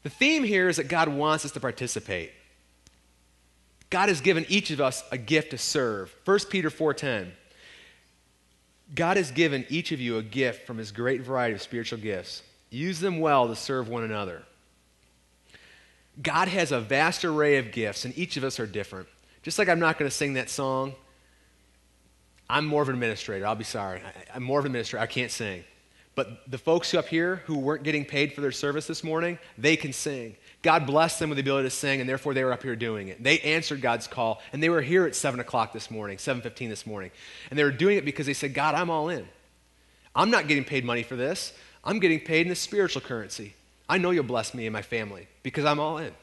[0.03, 2.31] The theme here is that God wants us to participate.
[3.89, 6.15] God has given each of us a gift to serve.
[6.25, 7.33] 1 Peter 4:10.
[8.95, 12.41] God has given each of you a gift from his great variety of spiritual gifts.
[12.69, 14.43] Use them well to serve one another.
[16.21, 19.07] God has a vast array of gifts, and each of us are different.
[19.43, 20.93] Just like I'm not going to sing that song,
[22.49, 23.45] I'm more of an administrator.
[23.45, 24.01] I'll be sorry.
[24.33, 25.01] I, am more of an administrator.
[25.01, 25.63] I can't sing.
[26.13, 29.77] But the folks up here who weren't getting paid for their service this morning, they
[29.77, 30.35] can sing.
[30.61, 33.07] God blessed them with the ability to sing, and therefore they were up here doing
[33.07, 33.23] it.
[33.23, 36.85] They answered God's call, and they were here at 7 o'clock this morning, 7.15 this
[36.85, 37.11] morning.
[37.49, 39.27] And they were doing it because they said, God, I'm all in.
[40.15, 41.53] I'm not getting paid money for this.
[41.83, 43.55] I'm getting paid in the spiritual currency.
[43.87, 46.13] I know you'll bless me and my family because I'm all in.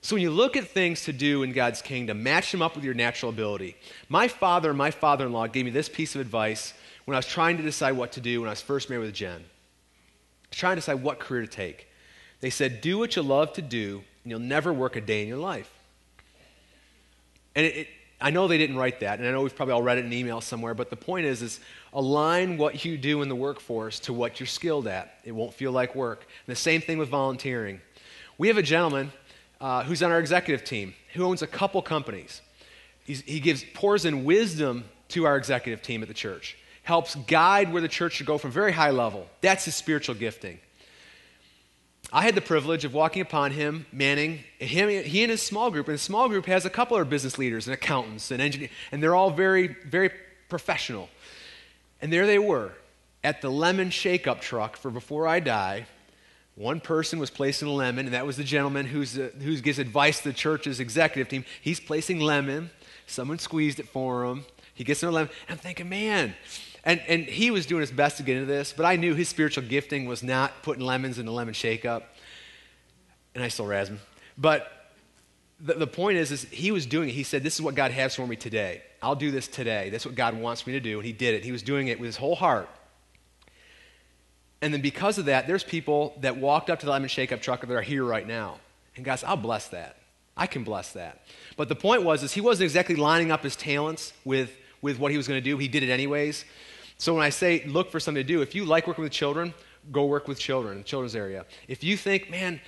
[0.00, 2.84] So when you look at things to do in God's kingdom, match them up with
[2.84, 3.76] your natural ability.
[4.08, 7.18] My father and my father in law gave me this piece of advice when I
[7.18, 9.40] was trying to decide what to do when I was first married with Jen.
[9.40, 11.88] I was trying to decide what career to take.
[12.40, 15.28] They said, Do what you love to do, and you'll never work a day in
[15.28, 15.70] your life.
[17.54, 17.88] And it, it,
[18.20, 20.06] I know they didn't write that, and I know we've probably all read it in
[20.06, 21.60] an email somewhere, but the point is, is
[21.92, 25.18] align what you do in the workforce to what you're skilled at.
[25.24, 26.20] It won't feel like work.
[26.46, 27.80] And the same thing with volunteering.
[28.38, 29.12] We have a gentleman
[29.60, 32.40] uh, who's on our executive team who owns a couple companies.
[33.04, 37.72] He's, he gives, pours in wisdom to our executive team at the church, helps guide
[37.72, 39.26] where the church should go from very high level.
[39.40, 40.60] That's his spiritual gifting.
[42.12, 45.88] I had the privilege of walking upon him, manning him, he and his small group.
[45.88, 49.02] And his small group has a couple of business leaders and accountants and engineers, and
[49.02, 50.10] they're all very, very
[50.48, 51.08] professional.
[52.00, 52.72] And there they were
[53.24, 55.86] at the lemon shake-up truck for Before I Die.
[56.54, 59.80] One person was placing a lemon, and that was the gentleman who's, uh, who gives
[59.80, 61.44] advice to the church's executive team.
[61.60, 62.70] He's placing lemon.
[63.06, 64.44] Someone squeezed it for him.
[64.72, 65.32] He gets another lemon.
[65.48, 66.34] And I'm thinking, man,
[66.84, 69.28] and, and he was doing his best to get into this, but I knew his
[69.28, 72.14] spiritual gifting was not putting lemons in a lemon shake up.
[73.34, 74.00] And I still razz him.
[74.36, 74.70] But
[75.58, 77.12] the, the point is, is, he was doing it.
[77.12, 78.82] He said, This is what God has for me today.
[79.02, 79.90] I'll do this today.
[79.90, 80.98] That's what God wants me to do.
[80.98, 81.44] And he did it.
[81.44, 82.68] He was doing it with his whole heart.
[84.62, 87.40] And then because of that, there's people that walked up to the lemon shake up
[87.40, 88.58] truck that are here right now.
[88.96, 89.96] And guys, I'll bless that.
[90.36, 91.22] I can bless that.
[91.56, 95.10] But the point was, is he wasn't exactly lining up his talents with, with what
[95.10, 95.58] he was going to do.
[95.58, 96.44] He did it anyways.
[96.98, 99.52] So when I say look for something to do, if you like working with children,
[99.92, 101.44] go work with children in the children's area.
[101.68, 102.60] If you think, man,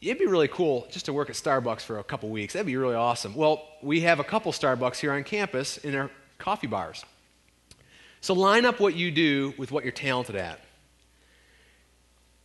[0.00, 2.76] it'd be really cool just to work at Starbucks for a couple weeks, that'd be
[2.76, 3.34] really awesome.
[3.34, 7.04] Well, we have a couple Starbucks here on campus in our coffee bars.
[8.20, 10.60] So line up what you do with what you're talented at.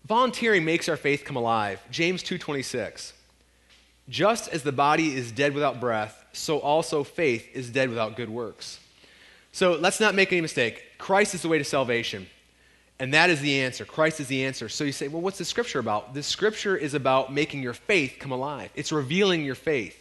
[0.06, 1.82] Volunteering makes our faith come alive.
[1.92, 3.14] James 2:26.
[4.10, 8.30] Just as the body is dead without breath, so also faith is dead without good
[8.30, 8.80] works.
[9.52, 10.84] So let's not make any mistake.
[10.98, 12.28] Christ is the way to salvation.
[13.00, 13.84] And that is the answer.
[13.84, 14.70] Christ is the answer.
[14.70, 16.14] So you say, well, what's the scripture about?
[16.14, 19.98] The scripture is about making your faith come alive, it's revealing your faith.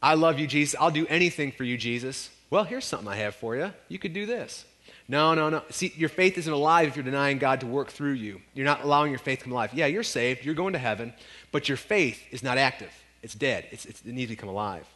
[0.00, 0.78] I love you, Jesus.
[0.78, 2.30] I'll do anything for you, Jesus.
[2.50, 3.72] Well, here's something I have for you.
[3.88, 4.64] You could do this.
[5.08, 5.62] No, no, no.
[5.70, 8.42] See, your faith isn't alive if you're denying God to work through you.
[8.54, 9.72] You're not allowing your faith to come alive.
[9.74, 10.44] Yeah, you're saved.
[10.44, 11.14] You're going to heaven.
[11.50, 12.92] But your faith is not active.
[13.22, 13.66] It's dead.
[13.70, 14.86] It's, it's, it needs to come alive.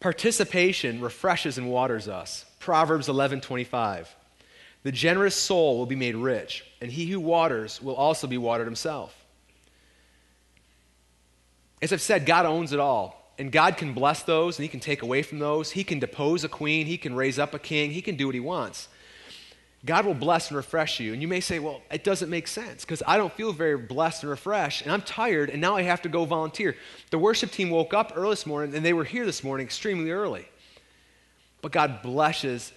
[0.00, 2.46] Participation refreshes and waters us.
[2.58, 4.08] Proverbs 11:25.
[4.82, 8.66] The generous soul will be made rich, and he who waters will also be watered
[8.66, 9.14] himself.
[11.82, 13.20] As I've said, God owns it all.
[13.38, 15.70] And God can bless those and he can take away from those.
[15.70, 18.34] He can depose a queen, he can raise up a king, he can do what
[18.34, 18.88] he wants.
[19.84, 21.12] God will bless and refresh you.
[21.14, 24.24] And you may say, well, it doesn't make sense because I don't feel very blessed
[24.24, 26.76] and refreshed, and I'm tired, and now I have to go volunteer.
[27.10, 30.10] The worship team woke up early this morning, and they were here this morning extremely
[30.10, 30.46] early.
[31.62, 32.72] But God blesses,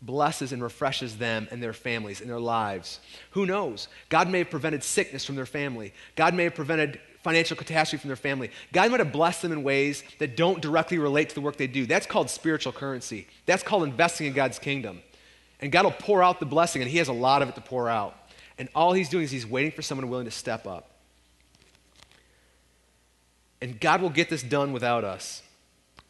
[0.00, 3.00] blesses and refreshes them and their families and their lives.
[3.30, 3.88] Who knows?
[4.08, 5.92] God may have prevented sickness from their family.
[6.14, 8.50] God may have prevented financial catastrophe from their family.
[8.72, 11.66] God might have blessed them in ways that don't directly relate to the work they
[11.66, 11.86] do.
[11.86, 13.26] That's called spiritual currency.
[13.46, 15.02] That's called investing in God's kingdom.
[15.60, 17.60] And God will pour out the blessing, and He has a lot of it to
[17.60, 18.16] pour out.
[18.58, 20.90] And all He's doing is He's waiting for someone willing to step up.
[23.60, 25.42] And God will get this done without us.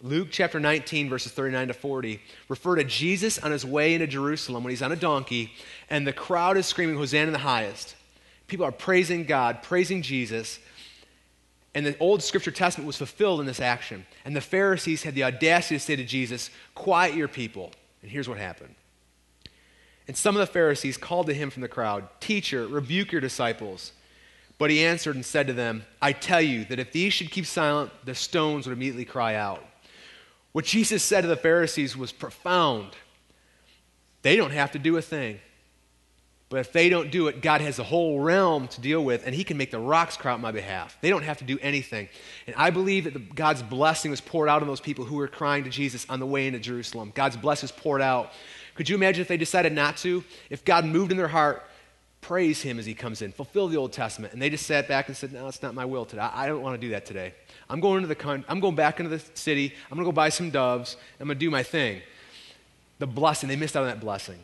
[0.02, 4.62] Luke chapter 19, verses 39 to 40, refer to Jesus on his way into Jerusalem
[4.62, 5.52] when he's on a donkey,
[5.88, 7.94] and the crowd is screaming, Hosanna in the highest.
[8.46, 10.58] People are praising God, praising Jesus.
[11.74, 14.06] And the old scripture testament was fulfilled in this action.
[14.24, 17.72] And the Pharisees had the audacity to say to Jesus, Quiet your people.
[18.02, 18.74] And here's what happened
[20.06, 23.92] and some of the Pharisees called to him from the crowd, Teacher, rebuke your disciples.
[24.58, 27.46] But he answered and said to them, I tell you that if these should keep
[27.46, 29.64] silent, the stones would immediately cry out.
[30.52, 32.92] What Jesus said to the Pharisees was profound.
[34.22, 35.40] They don't have to do a thing.
[36.50, 39.34] But if they don't do it, God has a whole realm to deal with, and
[39.34, 40.96] He can make the rocks cry out on my behalf.
[41.00, 42.08] They don't have to do anything.
[42.46, 45.26] And I believe that the, God's blessing was poured out on those people who were
[45.26, 47.10] crying to Jesus on the way into Jerusalem.
[47.12, 48.32] God's blessing was poured out
[48.74, 50.24] could you imagine if they decided not to?
[50.50, 51.64] If God moved in their heart,
[52.20, 55.08] praise Him as He comes in, fulfill the Old Testament, and they just sat back
[55.08, 56.22] and said, "No, it's not my will today.
[56.22, 57.34] I don't want to do that today.
[57.70, 59.72] I'm going to the con- I'm going back into the city.
[59.90, 60.96] I'm going to go buy some doves.
[61.20, 62.02] I'm going to do my thing."
[62.98, 64.38] The blessing they missed out on that blessing.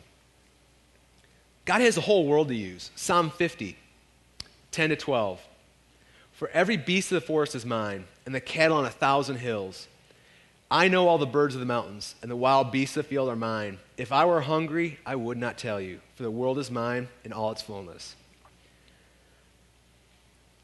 [1.65, 2.91] God has the whole world to use.
[2.95, 3.77] Psalm 50,
[4.71, 5.41] 10 to 12.
[6.33, 9.87] For every beast of the forest is mine, and the cattle on a thousand hills.
[10.71, 13.27] I know all the birds of the mountains, and the wild beasts of the field
[13.27, 13.77] are mine.
[13.97, 17.33] If I were hungry, I would not tell you, for the world is mine in
[17.33, 18.15] all its fullness.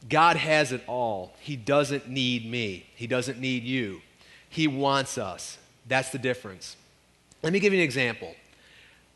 [0.07, 1.33] God has it all.
[1.41, 4.01] He doesn't need me, He doesn't need you.
[4.49, 5.57] He wants us.
[5.89, 6.77] That's the difference.
[7.43, 8.33] Let me give you an example.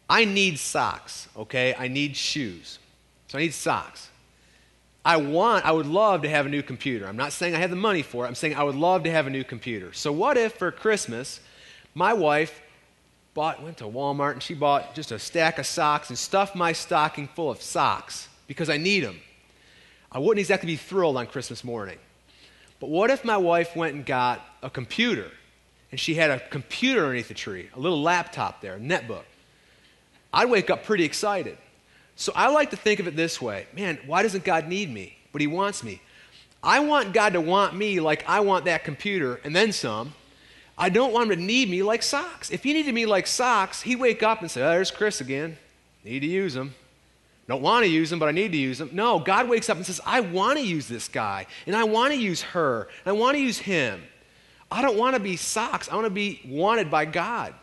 [0.09, 1.73] I need socks, okay?
[1.79, 2.79] I need shoes.
[3.29, 4.09] So I need socks.
[5.03, 7.07] I want, I would love to have a new computer.
[7.07, 8.27] I'm not saying I have the money for it.
[8.27, 9.93] I'm saying I would love to have a new computer.
[9.93, 11.39] So what if for Christmas,
[11.95, 12.61] my wife
[13.33, 16.71] bought, went to Walmart and she bought just a stack of socks and stuffed my
[16.73, 19.19] stocking full of socks because I need them.
[20.11, 21.97] I wouldn't exactly be thrilled on Christmas morning.
[22.79, 25.31] But what if my wife went and got a computer
[25.89, 29.23] and she had a computer underneath the tree, a little laptop there, a netbook?
[30.33, 31.57] I'd wake up pretty excited.
[32.15, 35.17] So I like to think of it this way man, why doesn't God need me?
[35.31, 36.01] But He wants me.
[36.63, 40.13] I want God to want me like I want that computer and then some.
[40.77, 42.51] I don't want Him to need me like socks.
[42.51, 45.57] If He needed me like socks, He'd wake up and say, oh, there's Chris again.
[46.03, 46.73] Need to use them.
[47.47, 48.91] Don't want to use them, but I need to use them.
[48.93, 52.13] No, God wakes up and says, I want to use this guy, and I want
[52.13, 54.01] to use her, and I want to use him.
[54.71, 55.89] I don't want to be socks.
[55.89, 57.53] I want to be wanted by God.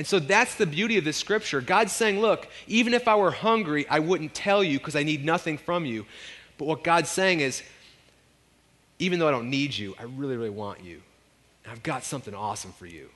[0.00, 1.60] And so that's the beauty of this scripture.
[1.60, 5.26] God's saying, Look, even if I were hungry, I wouldn't tell you because I need
[5.26, 6.06] nothing from you.
[6.56, 7.62] But what God's saying is,
[8.98, 11.02] even though I don't need you, I really, really want you.
[11.64, 13.10] And I've got something awesome for you.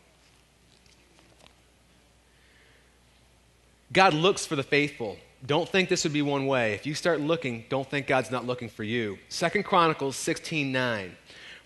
[3.90, 5.16] God looks for the faithful.
[5.46, 6.74] Don't think this would be one way.
[6.74, 9.18] If you start looking, don't think God's not looking for you.
[9.30, 11.16] Second Chronicles 16 9.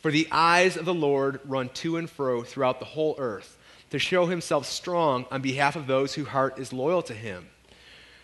[0.01, 3.58] For the eyes of the Lord run to and fro throughout the whole earth
[3.91, 7.49] to show himself strong on behalf of those whose heart is loyal to him.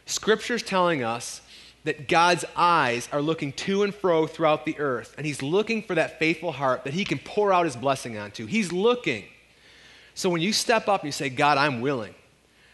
[0.06, 1.40] Scripture's telling us
[1.84, 5.94] that God's eyes are looking to and fro throughout the earth, and he's looking for
[5.94, 8.46] that faithful heart that he can pour out his blessing onto.
[8.46, 9.24] He's looking.
[10.14, 12.14] So when you step up and you say, God, I'm willing.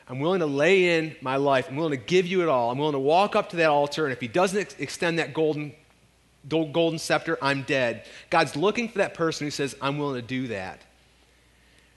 [0.09, 1.68] I'm willing to lay in my life.
[1.68, 2.70] I'm willing to give you it all.
[2.70, 5.35] I'm willing to walk up to that altar, and if he doesn't ex- extend that
[5.35, 5.72] golden,
[6.48, 8.07] golden scepter, I'm dead.
[8.29, 10.83] God's looking for that person who says, I'm willing to do that.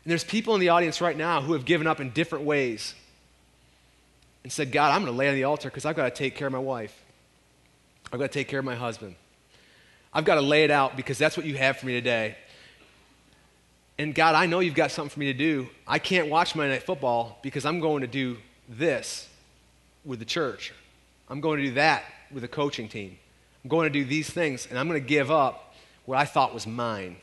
[0.04, 2.94] And there's people in the audience right now who have given up in different ways
[4.44, 6.36] and said, God, I'm going to lay on the altar because I've got to take
[6.36, 6.98] care of my wife.
[8.12, 9.16] I've got to take care of my husband.
[10.14, 12.36] I've got to lay it out because that's what you have for me today.
[13.98, 15.70] And God, I know you've got something for me to do.
[15.88, 18.38] I can't watch Monday Night Football because I'm going to do
[18.68, 19.30] this
[20.04, 20.74] with the church.
[21.30, 23.18] I'm going to do that with the coaching team.
[23.64, 25.74] I'm going to do these things, and I'm going to give up
[26.06, 27.16] what I thought was mine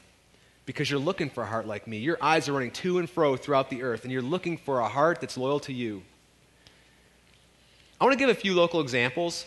[0.71, 1.99] because you're looking for a heart like me.
[1.99, 4.87] Your eyes are running to and fro throughout the earth, and you're looking for a
[4.87, 6.01] heart that's loyal to you.
[8.01, 9.47] I want to give a few local examples.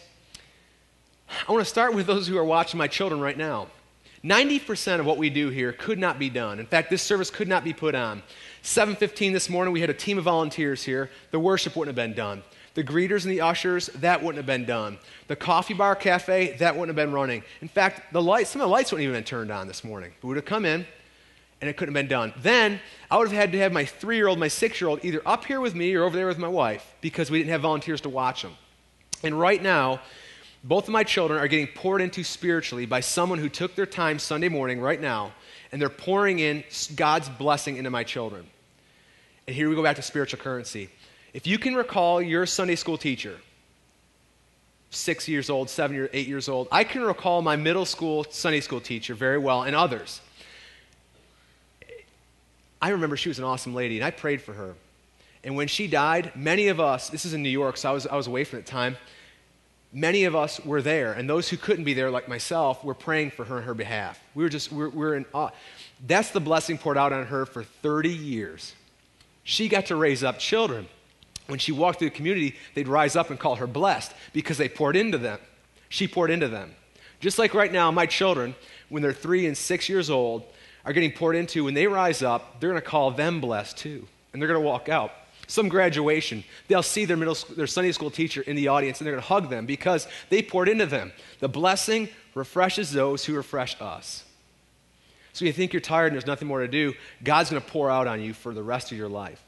[1.48, 3.68] I want to start with those who are watching my children right now.
[4.22, 6.60] 90% of what we do here could not be done.
[6.60, 8.22] In fact, this service could not be put on.
[8.62, 11.10] 7:15 this morning we had a team of volunteers here.
[11.32, 12.44] The worship wouldn't have been done.
[12.74, 14.98] The greeters and the ushers, that wouldn't have been done.
[15.28, 17.44] The coffee bar cafe, that wouldn't have been running.
[17.62, 19.86] In fact, the lights, some of the lights wouldn't even have been turned on this
[19.86, 20.12] morning.
[20.22, 20.86] We would have come in,
[21.64, 22.34] and it couldn't have been done.
[22.42, 25.00] Then I would have had to have my three year old, my six year old
[25.06, 27.62] either up here with me or over there with my wife because we didn't have
[27.62, 28.52] volunteers to watch them.
[29.24, 30.02] And right now,
[30.66, 34.20] both of my children are getting poured into spiritually by someone who took their time
[34.20, 35.32] Sunday morning right now
[35.72, 36.66] and they're pouring in
[36.98, 38.46] God's blessing into my children.
[39.48, 40.90] And here we go back to spiritual currency.
[41.34, 43.38] If you can recall your Sunday school teacher,
[44.90, 48.60] six years old, seven or eight years old, I can recall my middle school Sunday
[48.60, 50.20] school teacher very well and others.
[52.84, 54.76] I remember she was an awesome lady, and I prayed for her.
[55.42, 58.06] And when she died, many of us, this is in New York, so I was,
[58.06, 58.98] I was away from the time,
[59.94, 61.14] many of us were there.
[61.14, 64.20] And those who couldn't be there, like myself, were praying for her on her behalf.
[64.36, 65.52] We were just, we we're, we we're in awe.
[66.06, 68.74] That's the blessing poured out on her for 30 years.
[69.46, 70.90] She got to raise up children.
[71.48, 74.68] When she walked through the community, they'd rise up and call her blessed because they
[74.68, 75.40] poured into them.
[75.88, 76.76] She poured into them.
[77.22, 78.56] Just like right now, my children,
[78.90, 80.44] when they're three and six years old,
[80.86, 84.08] are getting poured into, when they rise up, they're going to call them blessed too.
[84.32, 85.12] And they're going to walk out.
[85.48, 89.14] Some graduation, they'll see their, middle, their Sunday school teacher in the audience and they're
[89.14, 91.12] going to hug them because they poured into them.
[91.40, 94.24] The blessing refreshes those who refresh us.
[95.34, 96.94] So you think you're tired and there's nothing more to do,
[97.24, 99.42] God's going to pour out on you for the rest of your life.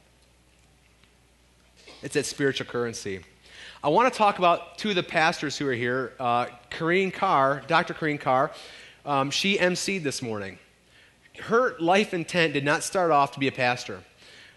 [2.01, 3.21] It's that spiritual currency.
[3.83, 6.13] I want to talk about two of the pastors who are here.
[6.19, 7.93] Uh, Kareen Carr, Dr.
[7.93, 8.51] Kareen Carr,
[9.05, 10.57] um, she emceed this morning
[11.41, 13.99] her life intent did not start off to be a pastor.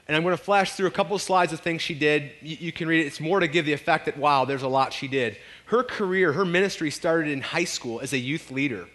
[0.06, 2.32] And I'm going to flash through a couple of slides of things she did.
[2.40, 3.06] You, you, can read it.
[3.06, 5.36] It's more to give the effect that, wow, there's a lot she did.
[5.66, 8.86] Her career, her ministry started in high school as a youth leader.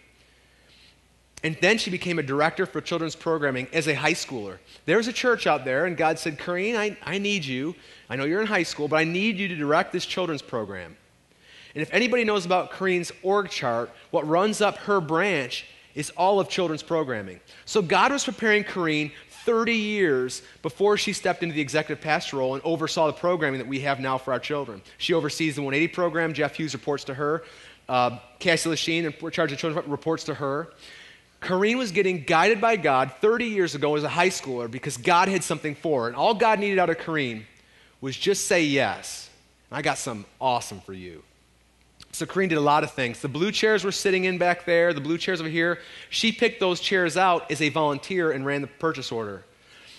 [1.44, 4.58] And then she became a director for children's programming as a high schooler.
[4.86, 7.76] There was a church out there, and God said, Kareen, I, I need you.
[8.08, 10.96] I know you're in high school, but I need you to direct this children's program.
[11.74, 16.40] And if anybody knows about Kareen's org chart, what runs up her branch is all
[16.40, 17.40] of children's programming.
[17.64, 19.12] So God was preparing Kareen
[19.44, 23.68] 30 years before she stepped into the executive pastor role and oversaw the programming that
[23.68, 24.80] we have now for our children.
[24.98, 26.34] She oversees the 180 program.
[26.34, 27.44] Jeff Hughes reports to her.
[27.88, 30.68] Uh, Cassie Lachine, in charge of children, reports to her.
[31.42, 35.28] Corrine was getting guided by God 30 years ago as a high schooler because God
[35.28, 36.08] had something for her.
[36.08, 37.44] And all God needed out of Corrine
[38.00, 39.28] was just say yes.
[39.70, 41.22] And I got some awesome for you.
[42.14, 43.20] So Corrine did a lot of things.
[43.20, 45.80] The blue chairs were sitting in back there, the blue chairs over here.
[46.10, 49.44] She picked those chairs out as a volunteer and ran the purchase order.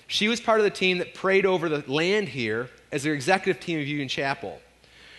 [0.08, 3.62] She was part of the team that prayed over the land here as their executive
[3.62, 4.62] team of Union Chapel.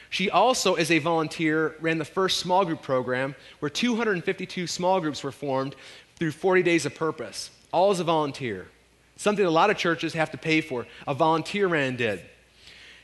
[0.08, 5.22] She also, as a volunteer, ran the first small group program where 252 small groups
[5.22, 5.76] were formed
[6.18, 8.68] through 40 days of purpose, all as a volunteer.
[9.16, 10.86] Something a lot of churches have to pay for.
[11.06, 12.22] A volunteer ran did.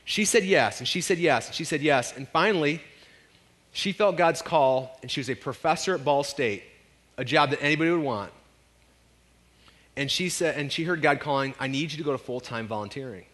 [0.03, 2.11] She said yes, and she said yes, and she said yes.
[2.17, 2.81] And finally,
[3.73, 6.63] she felt God's call, and she was a professor at Ball State,
[7.17, 8.31] a job that anybody would want.
[9.97, 12.67] And she said, and she heard God calling, I need you to go to full-time
[12.67, 13.25] volunteering.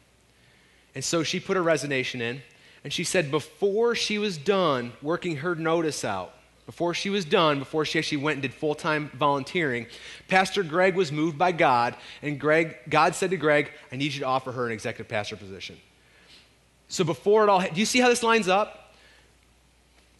[0.96, 2.42] And so she put a resignation in,
[2.84, 6.34] and she said before she was done working her notice out,
[6.66, 9.88] before she was done, before she actually went and did full time volunteering,
[10.30, 14.22] Pastor Greg was moved by God, and Greg, God said to Greg, I need you
[14.22, 15.78] to offer her an executive pastor position.
[16.88, 18.79] So before it all, do you see how this lines up?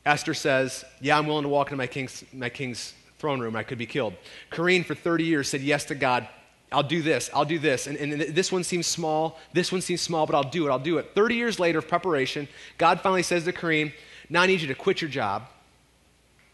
[0.10, 3.56] Esther says, Yeah, I'm willing to walk into my king's, my king's throne room.
[3.56, 4.14] I could be killed.
[4.52, 6.28] Corrine, for 30 years, said yes to God.
[6.72, 7.88] I'll do this, I'll do this.
[7.88, 10.78] And, and this one seems small, this one seems small, but I'll do it, I'll
[10.78, 11.16] do it.
[11.16, 12.48] 30 years later of preparation,
[12.78, 13.92] God finally says to Corrine,
[14.30, 15.48] Now I need you to quit your job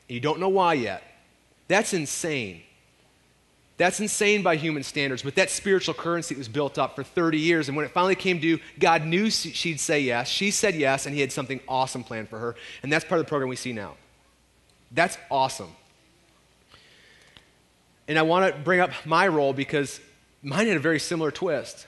[0.08, 1.04] you don't know why yet.
[1.68, 2.62] That's insane.
[3.78, 7.68] That's insane by human standards, but that spiritual currency was built up for 30 years.
[7.68, 10.30] And when it finally came due, God knew she'd say yes.
[10.30, 12.56] She said yes, and He had something awesome planned for her.
[12.84, 13.96] And that's part of the program we see now.
[14.92, 15.76] That's awesome.
[18.08, 20.00] And I want to bring up my role because
[20.42, 21.88] mine had a very similar twist.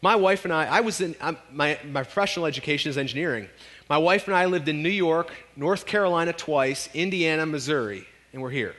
[0.00, 1.16] My wife and I, I was in,
[1.50, 3.48] my, my professional education is engineering.
[3.88, 8.50] My wife and I lived in New York, North Carolina twice, Indiana, Missouri, and we're
[8.50, 8.76] here.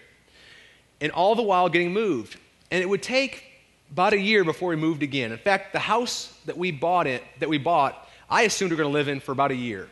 [1.02, 2.38] And all the while getting moved.
[2.72, 3.44] And it would take
[3.92, 5.32] about a year before we moved again.
[5.32, 8.84] In fact, the house that we bought it, that we bought, I assumed we were
[8.84, 9.90] going to live in for about a year.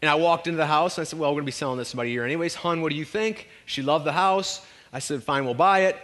[0.00, 1.78] And I walked into the house and I said, Well, we're going to be selling
[1.78, 2.24] this in about a year.
[2.24, 3.48] Anyways, hun, what do you think?
[3.66, 4.64] She loved the house.
[4.92, 5.96] I said, Fine, we'll buy it.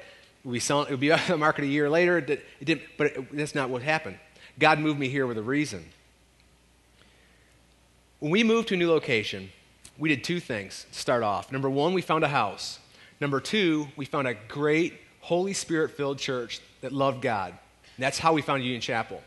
[0.45, 2.19] We'll be selling, it would be on the market a year later.
[2.19, 4.19] It, it didn't, but it, that's not what happened.
[4.59, 5.85] God moved me here with a reason.
[8.21, 9.51] When we moved to a new location,
[9.99, 11.53] we did two things to start off.
[11.53, 12.79] Number one, we found a house.
[13.21, 17.51] Number two, we found a great Holy Spirit filled church that loved God.
[17.51, 19.23] And that's how we found Union Chapel.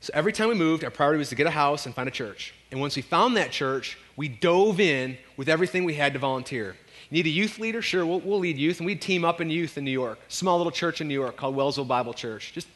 [0.00, 2.12] So every time we moved, our priority was to get a house and find a
[2.12, 2.54] church.
[2.72, 6.76] And once we found that church, we dove in with everything we had to volunteer.
[7.08, 7.82] You need a youth leader?
[7.82, 8.78] Sure, we'll, we'll lead youth.
[8.78, 10.18] And we'd team up in youth in New York.
[10.28, 12.52] Small little church in New York called Wellsville Bible Church.
[12.52, 12.66] Just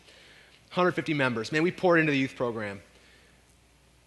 [0.68, 1.50] 150 members.
[1.50, 2.80] Man, we poured into the youth program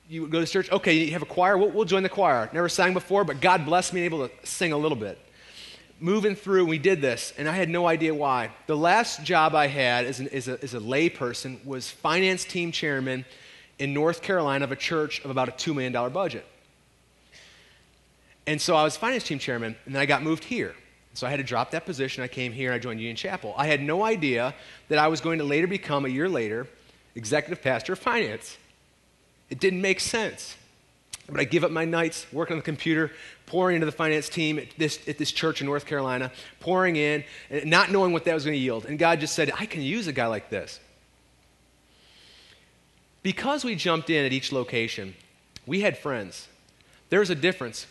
[0.09, 2.49] you go to church, okay, you have a choir, we'll, we'll join the choir.
[2.51, 5.19] Never sang before, but God blessed me able to sing a little bit.
[5.99, 8.49] Moving through, we did this, and I had no idea why.
[8.65, 12.43] The last job I had as, an, as, a, as a lay person was finance
[12.43, 13.23] team chairman
[13.77, 16.45] in North Carolina of a church of about a $2 million budget.
[18.47, 20.73] And so I was finance team chairman, and then I got moved here.
[21.13, 22.23] So I had to drop that position.
[22.23, 23.53] I came here and I joined Union Chapel.
[23.57, 24.55] I had no idea
[24.87, 26.65] that I was going to later become, a year later,
[27.13, 28.57] executive pastor of finance.
[29.49, 30.55] It didn't make sense.
[31.27, 33.11] But I give up my nights working on the computer,
[33.45, 37.23] pouring into the finance team at this, at this church in North Carolina, pouring in,
[37.65, 38.85] not knowing what that was going to yield.
[38.85, 40.79] And God just said, I can use a guy like this.
[43.21, 45.13] Because we jumped in at each location,
[45.65, 46.47] we had friends.
[47.09, 47.85] There's a difference.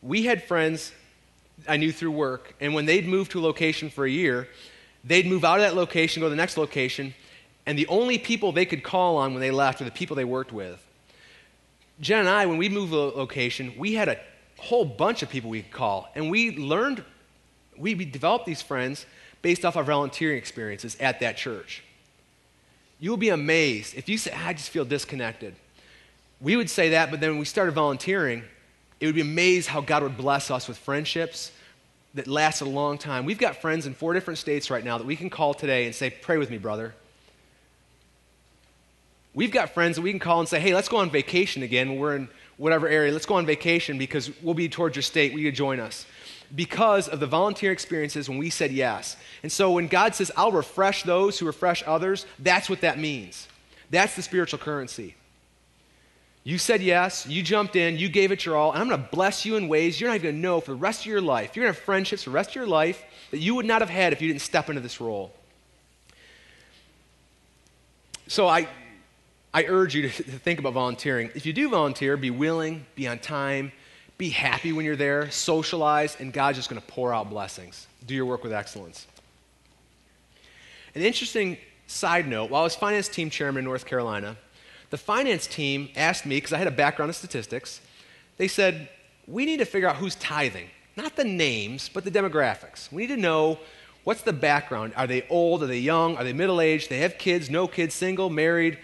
[0.00, 0.92] We had friends
[1.68, 4.48] I knew through work, and when they'd move to a location for a year,
[5.04, 7.14] they'd move out of that location, go to the next location,
[7.66, 10.24] and the only people they could call on when they left were the people they
[10.24, 10.84] worked with.
[12.00, 14.18] Jen and I, when we moved a location, we had a
[14.58, 16.10] whole bunch of people we could call.
[16.14, 17.04] And we learned,
[17.76, 19.06] we developed these friends
[19.40, 21.82] based off our volunteering experiences at that church.
[22.98, 25.54] You'll be amazed if you say, I just feel disconnected.
[26.40, 28.42] We would say that, but then when we started volunteering,
[29.00, 31.52] it would be amazed how God would bless us with friendships
[32.14, 33.24] that lasted a long time.
[33.24, 35.94] We've got friends in four different states right now that we can call today and
[35.94, 36.94] say, Pray with me, brother.
[39.34, 41.96] We've got friends that we can call and say, hey, let's go on vacation again.
[41.96, 42.28] We're in
[42.58, 43.12] whatever area.
[43.12, 45.32] Let's go on vacation because we'll be towards your state.
[45.32, 46.06] Will you join us?
[46.54, 49.16] Because of the volunteer experiences when we said yes.
[49.42, 53.48] And so when God says, I'll refresh those who refresh others, that's what that means.
[53.90, 55.14] That's the spiritual currency.
[56.44, 59.08] You said yes, you jumped in, you gave it your all, and I'm going to
[59.10, 61.20] bless you in ways you're not even going to know for the rest of your
[61.20, 61.54] life.
[61.54, 63.80] You're going to have friendships for the rest of your life that you would not
[63.80, 65.32] have had if you didn't step into this role.
[68.26, 68.66] So I,
[69.54, 71.30] I urge you to, think about volunteering.
[71.34, 73.72] If you do volunteer, be willing, be on time,
[74.16, 77.86] be happy when you're there, socialize, and God's just going to pour out blessings.
[78.06, 79.06] Do your work with excellence.
[80.94, 84.36] An interesting side note while I was finance team chairman in North Carolina,
[84.90, 87.80] the finance team asked me, because I had a background in statistics,
[88.36, 88.88] they said,
[89.26, 90.68] We need to figure out who's tithing.
[90.96, 92.92] Not the names, but the demographics.
[92.92, 93.58] We need to know
[94.04, 94.92] what's the background.
[94.96, 95.62] Are they old?
[95.62, 96.16] Are they young?
[96.16, 96.90] Are they middle aged?
[96.90, 98.78] They have kids, no kids, single, married?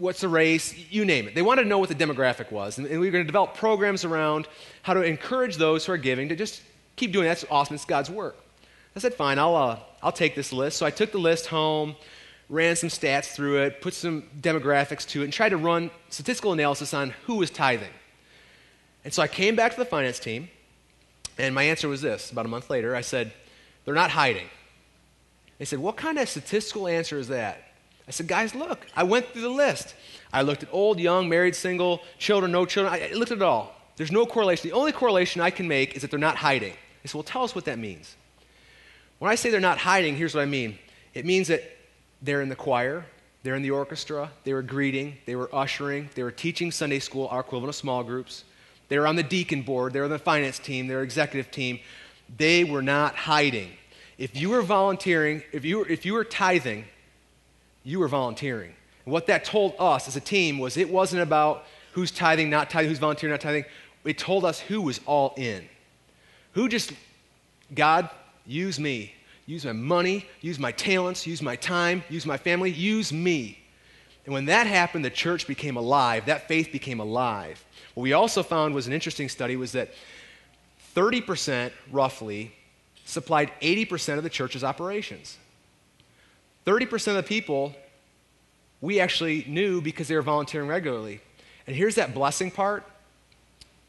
[0.00, 0.74] What's the race?
[0.90, 1.34] You name it.
[1.34, 2.78] They wanted to know what the demographic was.
[2.78, 4.48] And, and we were going to develop programs around
[4.82, 6.62] how to encourage those who are giving to just
[6.96, 7.38] keep doing that.
[7.38, 7.74] That's awesome.
[7.74, 8.36] It's God's work.
[8.96, 10.78] I said, fine, I'll, uh, I'll take this list.
[10.78, 11.94] So I took the list home,
[12.48, 16.52] ran some stats through it, put some demographics to it, and tried to run statistical
[16.52, 17.92] analysis on who was tithing.
[19.04, 20.48] And so I came back to the finance team,
[21.38, 22.96] and my answer was this about a month later.
[22.96, 23.32] I said,
[23.84, 24.48] they're not hiding.
[25.58, 27.62] They said, What kind of statistical answer is that?
[28.10, 29.94] I said, Guys, look, I went through the list.
[30.32, 32.92] I looked at old, young, married, single, children, no children.
[32.92, 33.72] I looked at it all.
[33.94, 34.68] There's no correlation.
[34.68, 36.72] The only correlation I can make is that they're not hiding.
[36.72, 38.16] They said, Well, tell us what that means.
[39.20, 40.76] When I say they're not hiding, here's what I mean
[41.14, 41.62] it means that
[42.20, 43.06] they're in the choir,
[43.44, 47.28] they're in the orchestra, they were greeting, they were ushering, they were teaching Sunday school,
[47.28, 48.42] our equivalent of small groups.
[48.88, 51.78] They were on the deacon board, they were on the finance team, their executive team.
[52.36, 53.70] They were not hiding.
[54.18, 56.86] If you were volunteering, if you were, if you were tithing,
[57.84, 58.74] you were volunteering.
[59.04, 62.70] And what that told us as a team was it wasn't about who's tithing, not
[62.70, 63.64] tithing, who's volunteering, not tithing.
[64.04, 65.68] It told us who was all in.
[66.52, 66.92] Who just,
[67.74, 68.08] God,
[68.46, 69.14] use me.
[69.46, 73.58] Use my money, use my talents, use my time, use my family, use me.
[74.24, 76.26] And when that happened, the church became alive.
[76.26, 77.64] That faith became alive.
[77.94, 79.90] What we also found was an interesting study was that
[80.94, 82.52] 30% roughly
[83.04, 85.36] supplied 80% of the church's operations.
[86.70, 87.74] 30% of the people
[88.80, 91.20] we actually knew because they were volunteering regularly.
[91.66, 92.84] And here's that blessing part.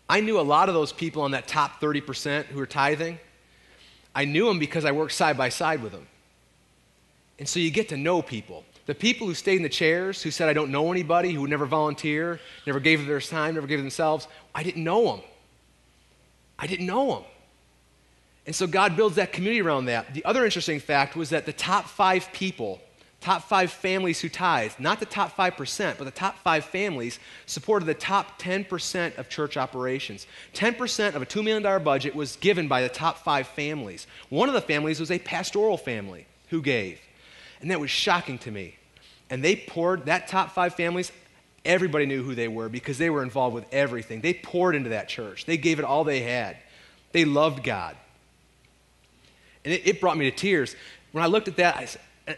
[0.09, 3.19] I knew a lot of those people on that top 30% who were tithing.
[4.15, 6.07] I knew them because I worked side by side with them.
[7.37, 8.65] And so you get to know people.
[8.87, 11.67] The people who stayed in the chairs, who said, I don't know anybody, who never
[11.67, 15.21] volunteer, never gave their time, never gave themselves, I didn't know them.
[16.57, 17.23] I didn't know them.
[18.51, 20.13] And so God builds that community around that.
[20.13, 22.81] The other interesting fact was that the top five people,
[23.21, 27.85] top five families who tithed, not the top 5%, but the top five families, supported
[27.85, 30.27] the top 10% of church operations.
[30.53, 34.05] 10% of a $2 million budget was given by the top five families.
[34.27, 36.99] One of the families was a pastoral family who gave.
[37.61, 38.75] And that was shocking to me.
[39.29, 41.13] And they poured, that top five families,
[41.63, 44.19] everybody knew who they were because they were involved with everything.
[44.19, 46.57] They poured into that church, they gave it all they had.
[47.13, 47.95] They loved God.
[49.65, 50.75] And it, it brought me to tears.
[51.11, 52.35] When I looked at that, I, uh,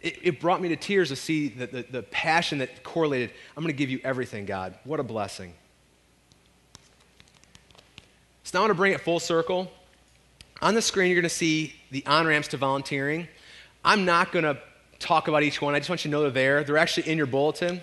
[0.00, 3.30] it, it, brought me to tears to see the, the, the passion that correlated.
[3.56, 4.74] I'm going to give you everything, God.
[4.84, 5.54] What a blessing.
[8.44, 9.70] So now I want to bring it full circle.
[10.62, 13.28] On the screen, you're going to see the on ramps to volunteering.
[13.84, 14.58] I'm not going to
[14.98, 15.74] talk about each one.
[15.74, 16.64] I just want you to know they're there.
[16.64, 17.80] They're actually in your bulletin.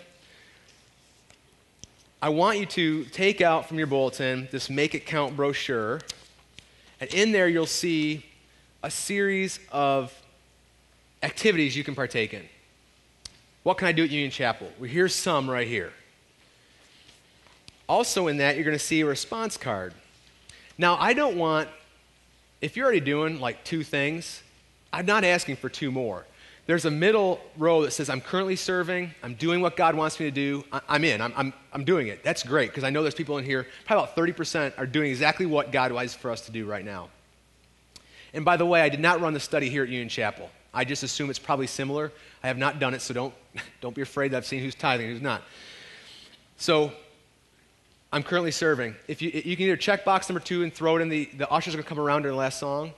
[2.21, 6.01] I want you to take out from your bulletin this Make It Count brochure.
[6.99, 8.25] And in there, you'll see
[8.83, 10.13] a series of
[11.23, 12.43] activities you can partake in.
[13.63, 14.71] What can I do at Union Chapel?
[14.79, 15.91] Well, here's some right here.
[17.89, 19.93] Also, in that, you're going to see a response card.
[20.77, 21.69] Now, I don't want,
[22.61, 24.41] if you're already doing like two things,
[24.91, 26.25] I'm not asking for two more.
[26.67, 30.25] There's a middle row that says, I'm currently serving, I'm doing what God wants me
[30.25, 32.25] to do, I'm in, I'm, I'm, I'm doing it.
[32.25, 35.45] That's great because I know there's people in here, probably about 30% are doing exactly
[35.45, 37.07] what God wants for us to do right now.
[38.33, 40.49] And by the way, I did not run the study here at Union Chapel.
[40.73, 42.11] I just assume it's probably similar.
[42.43, 43.33] I have not done it, so don't,
[43.81, 45.43] don't be afraid that I've seen who's tithing and who's not.
[46.57, 46.91] So
[48.11, 48.95] I'm currently serving.
[49.07, 51.49] If you, you can either check box number two and throw it in the, the
[51.49, 52.91] ushers are going to come around during the last song,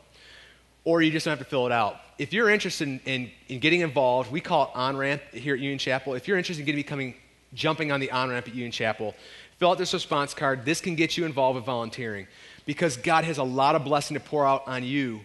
[0.90, 3.60] or you just don't have to fill it out if you're interested in, in, in
[3.60, 6.14] getting involved, we call it on ramp here at Union Chapel.
[6.14, 7.16] If you're interested in getting becoming
[7.54, 9.16] jumping on the on ramp at Union Chapel,
[9.58, 10.66] fill out this response card.
[10.66, 12.28] This can get you involved with volunteering
[12.66, 15.22] because God has a lot of blessing to pour out on you.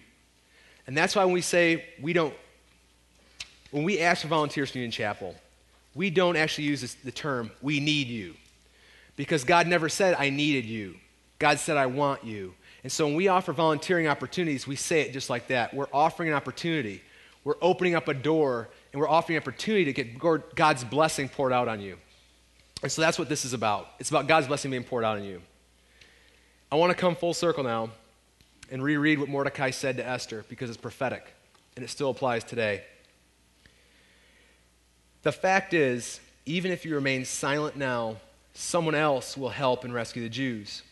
[0.86, 2.32] And that's why when we say we don't,
[3.72, 5.34] when we ask for volunteers for Union Chapel,
[5.96, 8.34] we don't actually use this, the term, we need you.
[9.16, 10.94] Because God never said, I needed you.
[11.40, 12.54] God said, I want you.
[12.84, 15.74] And so when we offer volunteering opportunities, we say it just like that.
[15.74, 17.02] We're offering an opportunity.
[17.42, 20.18] We're opening up a door and we're offering an opportunity to get
[20.54, 21.98] God's blessing poured out on you.
[22.82, 23.88] And so that's what this is about.
[23.98, 25.42] It's about God's blessing being poured out on you.
[26.70, 27.90] I want to come full circle now
[28.70, 31.34] and reread what Mordecai said to Esther because it's prophetic
[31.76, 32.84] and it still applies today.
[35.22, 38.16] The fact is, even if you remain silent now,
[38.54, 40.82] Someone else will help and rescue the Jews.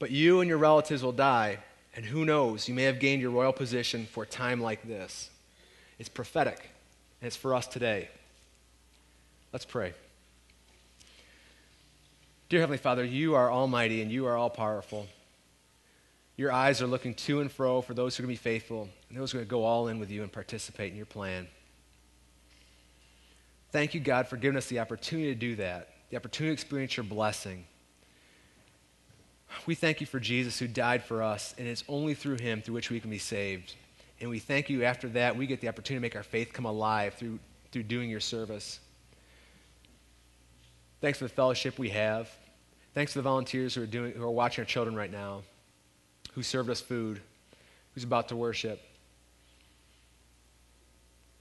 [0.00, 1.58] But you and your relatives will die,
[1.94, 5.30] and who knows, you may have gained your royal position for a time like this.
[5.98, 6.70] It's prophetic,
[7.20, 8.08] and it's for us today.
[9.52, 9.92] Let's pray.
[12.48, 15.06] Dear Heavenly Father, you are almighty and you are all powerful.
[16.36, 18.88] Your eyes are looking to and fro for those who are going to be faithful
[19.08, 21.06] and those who are going to go all in with you and participate in your
[21.06, 21.46] plan.
[23.70, 26.96] Thank you, God, for giving us the opportunity to do that, the opportunity to experience
[26.96, 27.66] your blessing.
[29.66, 32.74] We thank you for Jesus who died for us, and it's only through him through
[32.74, 33.74] which we can be saved.
[34.20, 36.64] And we thank you after that, we get the opportunity to make our faith come
[36.64, 37.38] alive through,
[37.72, 38.80] through doing your service.
[41.00, 42.28] Thanks for the fellowship we have.
[42.94, 45.42] Thanks to the volunteers who are, doing, who are watching our children right now,
[46.32, 47.20] who served us food,
[47.94, 48.80] who's about to worship.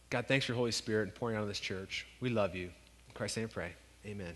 [0.10, 2.08] God, thanks for your Holy Spirit and pouring out of this church.
[2.20, 2.66] We love you.
[2.66, 3.74] In Christ's name pray.
[4.06, 4.34] Amen.